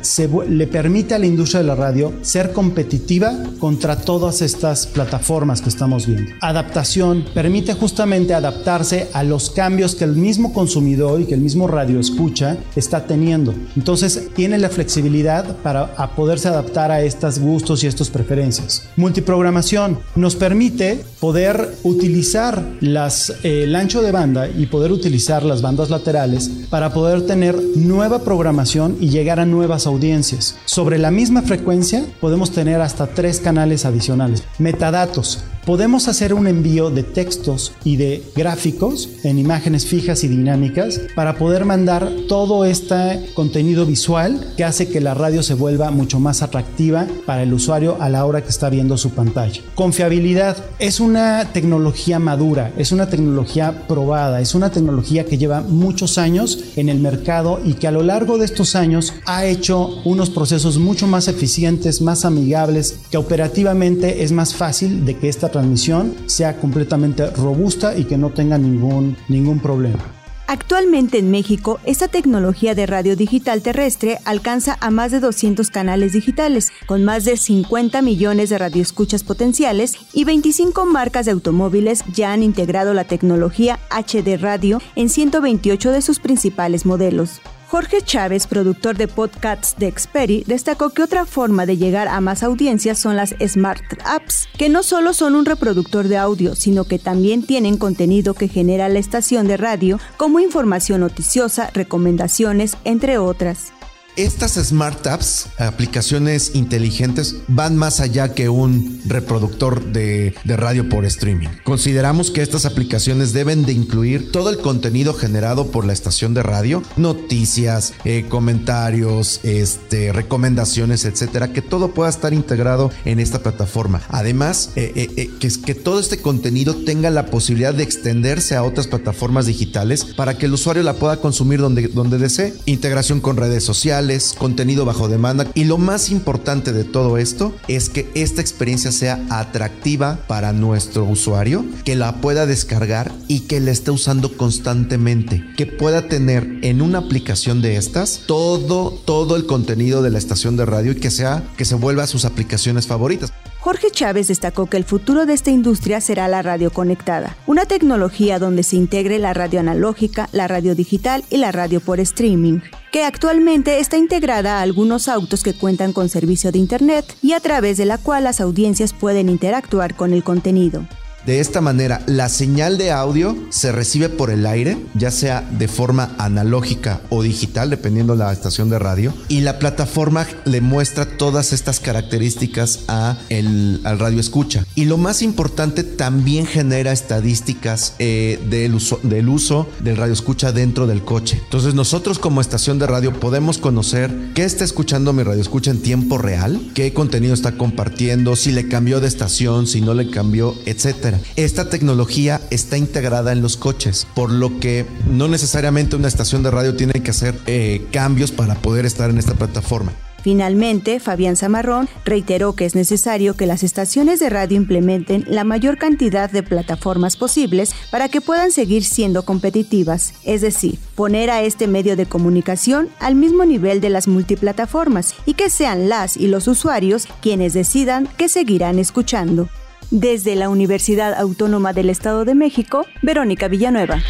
le 0.50 0.68
permite 0.68 1.16
a 1.16 1.20
la 1.20 1.26
industria 1.26 1.62
de 1.62 1.68
la 1.68 1.76
radio 1.76 2.12
ser 2.24 2.52
competitiva 2.52 3.34
contra 3.58 3.96
todas 3.96 4.42
estas 4.42 4.86
plataformas 4.86 5.62
que 5.62 5.70
estamos 5.70 6.08
viendo. 6.08 6.34
Adaptación 6.42 7.24
permite 7.34 7.74
justamente 7.74 8.34
adaptarse 8.34 9.08
a 9.14 9.24
los 9.24 9.50
cambios 9.50 9.96
que 9.96 10.04
el 10.04 10.18
mismo 10.18 10.52
consumidor 10.52 11.22
y 11.22 11.26
que 11.26 11.36
el 11.36 11.40
mismo 11.40 11.70
radio 11.70 12.02
escucha 12.02 12.58
está 12.76 13.08
teniendo. 13.08 13.54
Entonces 13.78 14.28
tiene 14.36 14.58
la 14.58 14.68
flexibilidad 14.68 15.56
para 15.64 15.96
poderse 16.14 16.50
adaptar 16.50 16.92
a 16.92 17.02
estos 17.02 17.40
gustos 17.40 17.82
y 17.86 17.88
estas 17.88 18.10
preferencias. 18.10 18.90
Multiprogramación 18.98 20.00
nos 20.18 20.36
permite 20.36 21.02
poder 21.22 21.78
utilizar 21.84 22.62
las, 22.82 23.36
el 23.44 23.74
ancho 23.74 24.02
de 24.02 24.12
banda 24.12 24.50
y 24.50 24.66
poder 24.66 24.92
utilizar 24.92 25.44
las 25.44 25.62
bandas 25.62 25.90
laterales 25.90 26.52
para 26.70 26.94
poder 26.94 27.26
tener 27.26 27.58
nueva 27.78 28.20
programación 28.20 28.33
programación 28.34 28.98
y 29.00 29.10
llegar 29.10 29.40
a 29.40 29.46
nuevas 29.46 29.86
audiencias. 29.86 30.58
Sobre 30.66 30.98
la 30.98 31.12
misma 31.12 31.44
frecuencia 31.44 32.04
podemos 32.20 32.50
tener 32.50 32.82
hasta 32.82 33.06
tres 33.06 33.40
canales 33.40 33.86
adicionales. 33.86 34.44
Metadatos. 34.58 35.44
Podemos 35.66 36.10
hacer 36.10 36.34
un 36.34 36.48
envío 36.48 36.90
de 36.90 37.04
textos 37.04 37.72
y 37.86 37.96
de 37.96 38.22
gráficos 38.36 39.08
en 39.24 39.40
imágenes 39.40 39.86
fijas 39.86 40.26
y 40.26 40.28
dinámicas 40.28 41.00
para 41.16 41.38
poder 41.38 41.64
mandar 41.64 42.12
todo 42.28 42.66
este 42.66 43.30
contenido 43.34 43.86
visual 43.86 44.54
que 44.58 44.66
hace 44.66 44.90
que 44.90 45.00
la 45.00 45.14
radio 45.14 45.42
se 45.42 45.54
vuelva 45.54 45.90
mucho 45.90 46.20
más 46.20 46.42
atractiva 46.42 47.08
para 47.26 47.44
el 47.44 47.54
usuario 47.54 47.96
a 48.02 48.10
la 48.10 48.26
hora 48.26 48.44
que 48.44 48.50
está 48.50 48.70
viendo 48.70 48.98
su 48.98 49.12
pantalla. 49.12 49.62
Confiabilidad 49.74 50.58
es 50.80 51.00
una 51.00 51.54
tecnología 51.54 52.20
madura, 52.20 52.74
es 52.78 52.92
una 52.92 53.08
tecnología 53.08 53.88
probada, 53.88 54.42
es 54.42 54.56
una 54.56 54.70
tecnología 54.70 55.24
que 55.24 55.38
lleva 55.38 55.62
muchos 55.62 56.18
años 56.18 56.60
en 56.76 56.90
el 56.90 57.00
mercado 57.00 57.62
y 57.64 57.76
que 57.76 57.88
a 57.88 57.92
lo 57.92 58.04
largo 58.04 58.38
de 58.38 58.44
estos 58.44 58.76
años 58.76 59.14
ha 59.26 59.46
hecho 59.46 60.02
unos 60.04 60.30
procesos 60.30 60.78
mucho 60.78 61.08
más 61.08 61.30
eficientes, 61.30 62.02
más 62.02 62.26
amigables, 62.26 63.00
que 63.10 63.16
operativamente 63.16 64.24
es 64.24 64.34
más 64.34 64.56
fácil 64.56 65.06
de 65.06 65.18
que 65.18 65.30
esta 65.30 65.53
transmisión 65.54 66.14
sea 66.26 66.58
completamente 66.58 67.30
robusta 67.32 67.98
y 67.98 68.04
que 68.04 68.18
no 68.18 68.32
tenga 68.32 68.58
ningún, 68.58 69.16
ningún 69.30 69.62
problema. 69.62 70.04
Actualmente 70.46 71.20
en 71.20 71.32
México, 71.32 71.80
esta 71.86 72.10
tecnología 72.10 72.76
de 72.76 72.86
radio 72.86 73.16
digital 73.16 73.62
terrestre 73.62 74.20
alcanza 74.26 74.78
a 74.82 74.92
más 74.92 75.12
de 75.12 75.22
200 75.22 75.70
canales 75.72 76.12
digitales, 76.12 76.72
con 76.86 77.06
más 77.06 77.24
de 77.24 77.38
50 77.38 78.02
millones 78.02 78.50
de 78.50 78.58
radioescuchas 78.58 79.24
potenciales 79.24 79.96
y 80.12 80.26
25 80.26 80.86
marcas 80.86 81.26
de 81.26 81.32
automóviles 81.32 82.04
ya 82.14 82.34
han 82.34 82.44
integrado 82.44 82.94
la 82.94 83.06
tecnología 83.06 83.80
HD 83.90 84.38
Radio 84.38 84.82
en 84.96 85.10
128 85.10 85.92
de 85.92 86.02
sus 86.02 86.20
principales 86.20 86.86
modelos. 86.86 87.42
Jorge 87.74 88.04
Chávez, 88.04 88.46
productor 88.46 88.98
de 88.98 89.08
podcasts 89.08 89.74
de 89.80 89.92
Xperi, 89.92 90.44
destacó 90.46 90.92
que 90.92 91.02
otra 91.02 91.26
forma 91.26 91.66
de 91.66 91.76
llegar 91.76 92.08
a 92.08 92.22
más 92.22 92.44
audiencias 92.44 93.00
son 93.00 93.16
las 93.16 93.34
Smart 93.44 93.82
Apps, 94.06 94.48
que 94.60 94.70
no 94.70 94.84
solo 94.84 95.12
son 95.12 95.34
un 95.34 95.44
reproductor 95.44 96.08
de 96.08 96.18
audio, 96.18 96.56
sino 96.56 96.84
que 96.84 97.00
también 97.00 97.42
tienen 97.42 97.80
contenido 97.80 98.36
que 98.36 98.48
genera 98.48 98.90
la 98.90 99.00
estación 99.00 99.48
de 99.48 99.58
radio, 99.58 100.00
como 100.18 100.40
información 100.40 101.02
noticiosa, 101.02 101.72
recomendaciones, 101.74 102.78
entre 102.84 103.18
otras. 103.18 103.74
Estas 104.16 104.54
Smart 104.54 105.08
Apps, 105.08 105.48
aplicaciones 105.58 106.52
inteligentes, 106.54 107.38
van 107.48 107.76
más 107.76 108.00
allá 108.00 108.36
que 108.36 108.48
un 108.48 109.02
reproductor 109.08 109.84
de, 109.86 110.36
radio 110.46 110.88
por 110.88 111.04
streaming. 111.06 111.48
Consideramos 111.64 112.30
que 112.30 112.44
estas 112.44 112.66
aplicaciones 112.66 113.34
deben 113.34 113.66
de 113.66 113.74
incluir 113.74 114.32
todo 114.32 114.52
el 114.52 114.60
contenido 114.60 115.16
generado 115.16 115.72
por 115.72 115.86
la 115.86 115.94
estación 115.94 116.36
de 116.36 116.44
radio, 116.44 116.84
noticias, 116.96 117.94
eh, 118.06 118.26
comentarios, 118.30 119.40
este, 119.42 120.14
recomendaciones, 120.14 121.06
etcétera, 121.06 121.52
que 121.52 121.64
todo 121.64 121.96
pueda 121.96 122.12
estar 122.12 122.34
integrado 122.34 122.92
en 123.06 123.20
esta 123.20 123.42
plataforma. 123.42 124.04
Además, 124.10 124.70
eh, 124.76 125.10
eh, 125.18 125.32
que, 125.40 125.50
que 125.66 125.74
todo 125.74 126.00
este 126.00 126.20
contenido 126.20 126.76
tenga 126.76 127.10
la 127.10 127.26
posibilidad 127.26 127.74
de 127.74 127.84
extenderse 127.84 128.56
a 128.56 128.64
otras 128.64 128.86
plataformas 128.86 129.48
digitales 129.48 130.06
para 130.06 130.38
que 130.38 130.46
el 130.46 130.54
usuario 130.54 130.84
la 130.84 130.94
pueda 130.94 131.18
consumir 131.18 131.60
donde, 131.60 131.88
donde 131.88 132.20
desee. 132.20 132.54
Integración 132.68 133.20
con 133.20 133.38
redes 133.38 133.64
sociales 133.64 134.03
contenido 134.38 134.86
bajo 134.86 135.08
demanda 135.08 135.48
y 135.54 135.64
lo 135.66 135.78
más 135.78 136.10
importante 136.10 136.74
de 136.74 136.84
todo 136.84 137.18
esto 137.18 137.54
es 137.68 137.90
que 137.90 138.10
esta 138.16 138.42
experiencia 138.42 138.92
sea 138.92 139.24
atractiva 139.30 140.20
para 140.28 140.54
nuestro 140.54 141.06
usuario, 141.06 141.66
que 141.86 141.96
la 141.96 142.22
pueda 142.22 142.46
descargar 142.46 143.12
y 143.28 143.42
que 143.42 143.60
la 143.60 143.72
esté 143.72 143.92
usando 143.92 144.36
constantemente, 144.36 145.44
que 145.58 145.66
pueda 145.66 146.08
tener 146.08 146.60
en 146.62 146.82
una 146.82 147.00
aplicación 147.00 147.62
de 147.62 147.78
estas 147.78 148.22
todo 148.28 148.92
todo 149.06 149.36
el 149.36 149.46
contenido 149.46 150.02
de 150.02 150.10
la 150.10 150.18
estación 150.18 150.58
de 150.58 150.66
radio 150.66 150.92
y 150.92 150.96
que 150.96 151.12
sea 151.12 151.44
que 151.58 151.66
se 151.66 151.76
vuelva 151.76 152.04
a 152.04 152.08
sus 152.08 152.26
aplicaciones 152.26 152.88
favoritas. 152.88 153.32
Jorge 153.64 153.92
Chávez 153.92 154.28
destacó 154.28 154.66
que 154.66 154.76
el 154.76 154.84
futuro 154.84 155.26
de 155.26 155.34
esta 155.34 155.50
industria 155.50 156.02
será 156.02 156.28
la 156.28 156.42
radio 156.42 156.70
conectada, 156.70 157.38
una 157.48 157.66
tecnología 157.66 158.38
donde 158.38 158.62
se 158.62 158.76
integre 158.76 159.20
la 159.20 159.34
radio 159.34 159.62
analógica, 159.62 160.28
la 160.34 160.50
radio 160.50 160.76
digital 160.76 161.24
y 161.30 161.38
la 161.38 161.54
radio 161.54 161.80
por 161.80 162.02
streaming, 162.02 162.60
que 162.94 163.04
actualmente 163.04 163.80
está 163.80 163.98
integrada 163.98 164.60
a 164.60 164.62
algunos 164.62 165.08
autos 165.08 165.42
que 165.42 165.56
cuentan 165.56 165.94
con 165.94 166.10
servicio 166.10 166.52
de 166.52 166.60
Internet 166.60 167.18
y 167.24 167.34
a 167.34 167.40
través 167.40 167.78
de 167.78 167.86
la 167.86 167.98
cual 167.98 168.26
las 168.26 168.40
audiencias 168.40 168.94
pueden 168.94 169.30
interactuar 169.30 169.96
con 169.96 170.14
el 170.14 170.24
contenido. 170.24 170.86
De 171.26 171.40
esta 171.40 171.62
manera, 171.62 172.02
la 172.06 172.28
señal 172.28 172.78
de 172.78 172.92
audio 172.92 173.38
se 173.50 173.72
recibe 173.72 174.10
por 174.10 174.30
el 174.30 174.46
aire, 174.46 174.78
ya 174.94 175.10
sea 175.10 175.42
de 175.42 175.70
forma 175.70 176.14
analógica 176.18 177.02
o 177.10 177.24
digital, 177.24 177.70
dependiendo 177.70 178.16
la 178.16 178.34
estación 178.34 178.70
de 178.70 178.78
radio, 178.78 179.14
y 179.30 179.40
la 179.40 179.58
plataforma 179.58 180.28
le 180.44 180.60
muestra 180.60 181.06
todas 181.06 181.54
estas 181.54 181.80
características 181.80 182.82
a 182.90 183.18
el, 183.30 183.80
al 183.86 184.00
radio 184.00 184.20
escucha. 184.20 184.66
Y 184.76 184.86
lo 184.86 184.98
más 184.98 185.22
importante, 185.22 185.84
también 185.84 186.46
genera 186.46 186.92
estadísticas 186.92 187.96
eh, 188.00 188.40
del, 188.50 188.76
uso, 188.76 189.00
del 189.04 189.30
uso 189.30 189.70
del 189.82 189.98
radio 189.98 190.14
escucha 190.14 190.52
dentro 190.52 190.88
del 190.88 191.04
coche. 191.04 191.40
Entonces 191.44 191.74
nosotros 191.74 192.20
como 192.20 192.42
estación 192.42 192.80
de 192.80 192.88
radio 192.88 193.18
podemos 193.20 193.58
conocer 193.58 194.14
qué 194.34 194.44
está 194.44 194.64
escuchando 194.64 195.14
mi 195.14 195.24
radio 195.24 195.42
escucha 195.42 195.72
en 195.72 195.82
tiempo 195.82 196.18
real, 196.18 196.60
qué 196.74 196.94
contenido 196.94 197.34
está 197.34 197.54
compartiendo, 197.54 198.36
si 198.36 198.52
le 198.52 198.68
cambió 198.68 199.00
de 199.00 199.08
estación, 199.08 199.68
si 199.68 199.82
no 199.82 199.94
le 199.94 200.10
cambió, 200.10 200.56
etcétera. 200.66 201.13
Esta 201.36 201.70
tecnología 201.70 202.42
está 202.50 202.78
integrada 202.78 203.32
en 203.32 203.42
los 203.42 203.58
coches, 203.58 204.08
por 204.16 204.32
lo 204.32 204.60
que 204.60 204.86
no 205.10 205.28
necesariamente 205.28 205.96
una 205.96 206.08
estación 206.08 206.44
de 206.44 206.52
radio 206.52 206.76
tiene 206.76 206.94
que 206.94 207.12
hacer 207.12 207.36
eh, 207.46 207.86
cambios 207.92 208.32
para 208.32 208.56
poder 208.56 208.86
estar 208.86 209.10
en 209.10 209.18
esta 209.18 209.34
plataforma. 209.34 209.94
Finalmente, 210.24 211.02
Fabián 211.02 211.36
Zamarrón 211.36 211.90
reiteró 212.06 212.54
que 212.54 212.64
es 212.64 212.76
necesario 212.76 213.36
que 213.36 213.46
las 213.46 213.62
estaciones 213.62 214.22
de 214.22 214.30
radio 214.30 214.56
implementen 214.56 215.26
la 215.28 215.44
mayor 215.44 215.78
cantidad 215.78 216.32
de 216.32 216.44
plataformas 216.44 217.18
posibles 217.18 217.76
para 217.92 218.08
que 218.08 218.22
puedan 218.22 218.54
seguir 218.54 218.86
siendo 218.86 219.26
competitivas, 219.26 220.14
es 220.24 220.40
decir, 220.40 220.80
poner 220.96 221.30
a 221.30 221.42
este 221.42 221.68
medio 221.68 221.98
de 221.98 222.06
comunicación 222.06 222.90
al 223.00 223.16
mismo 223.16 223.44
nivel 223.44 223.82
de 223.82 223.90
las 223.90 224.08
multiplataformas 224.08 225.14
y 225.26 225.34
que 225.34 225.50
sean 225.50 225.90
las 225.90 226.16
y 226.16 226.28
los 226.28 226.48
usuarios 226.48 227.06
quienes 227.22 227.54
decidan 227.54 228.08
que 228.18 228.30
seguirán 228.30 228.80
escuchando. 228.80 229.50
Desde 229.96 230.34
la 230.34 230.50
Universidad 230.50 231.14
Autónoma 231.14 231.72
del 231.72 231.88
Estado 231.88 232.26
de 232.26 232.34
México, 232.34 232.88
Verónica 233.04 233.48
Villanueva. 233.48 234.02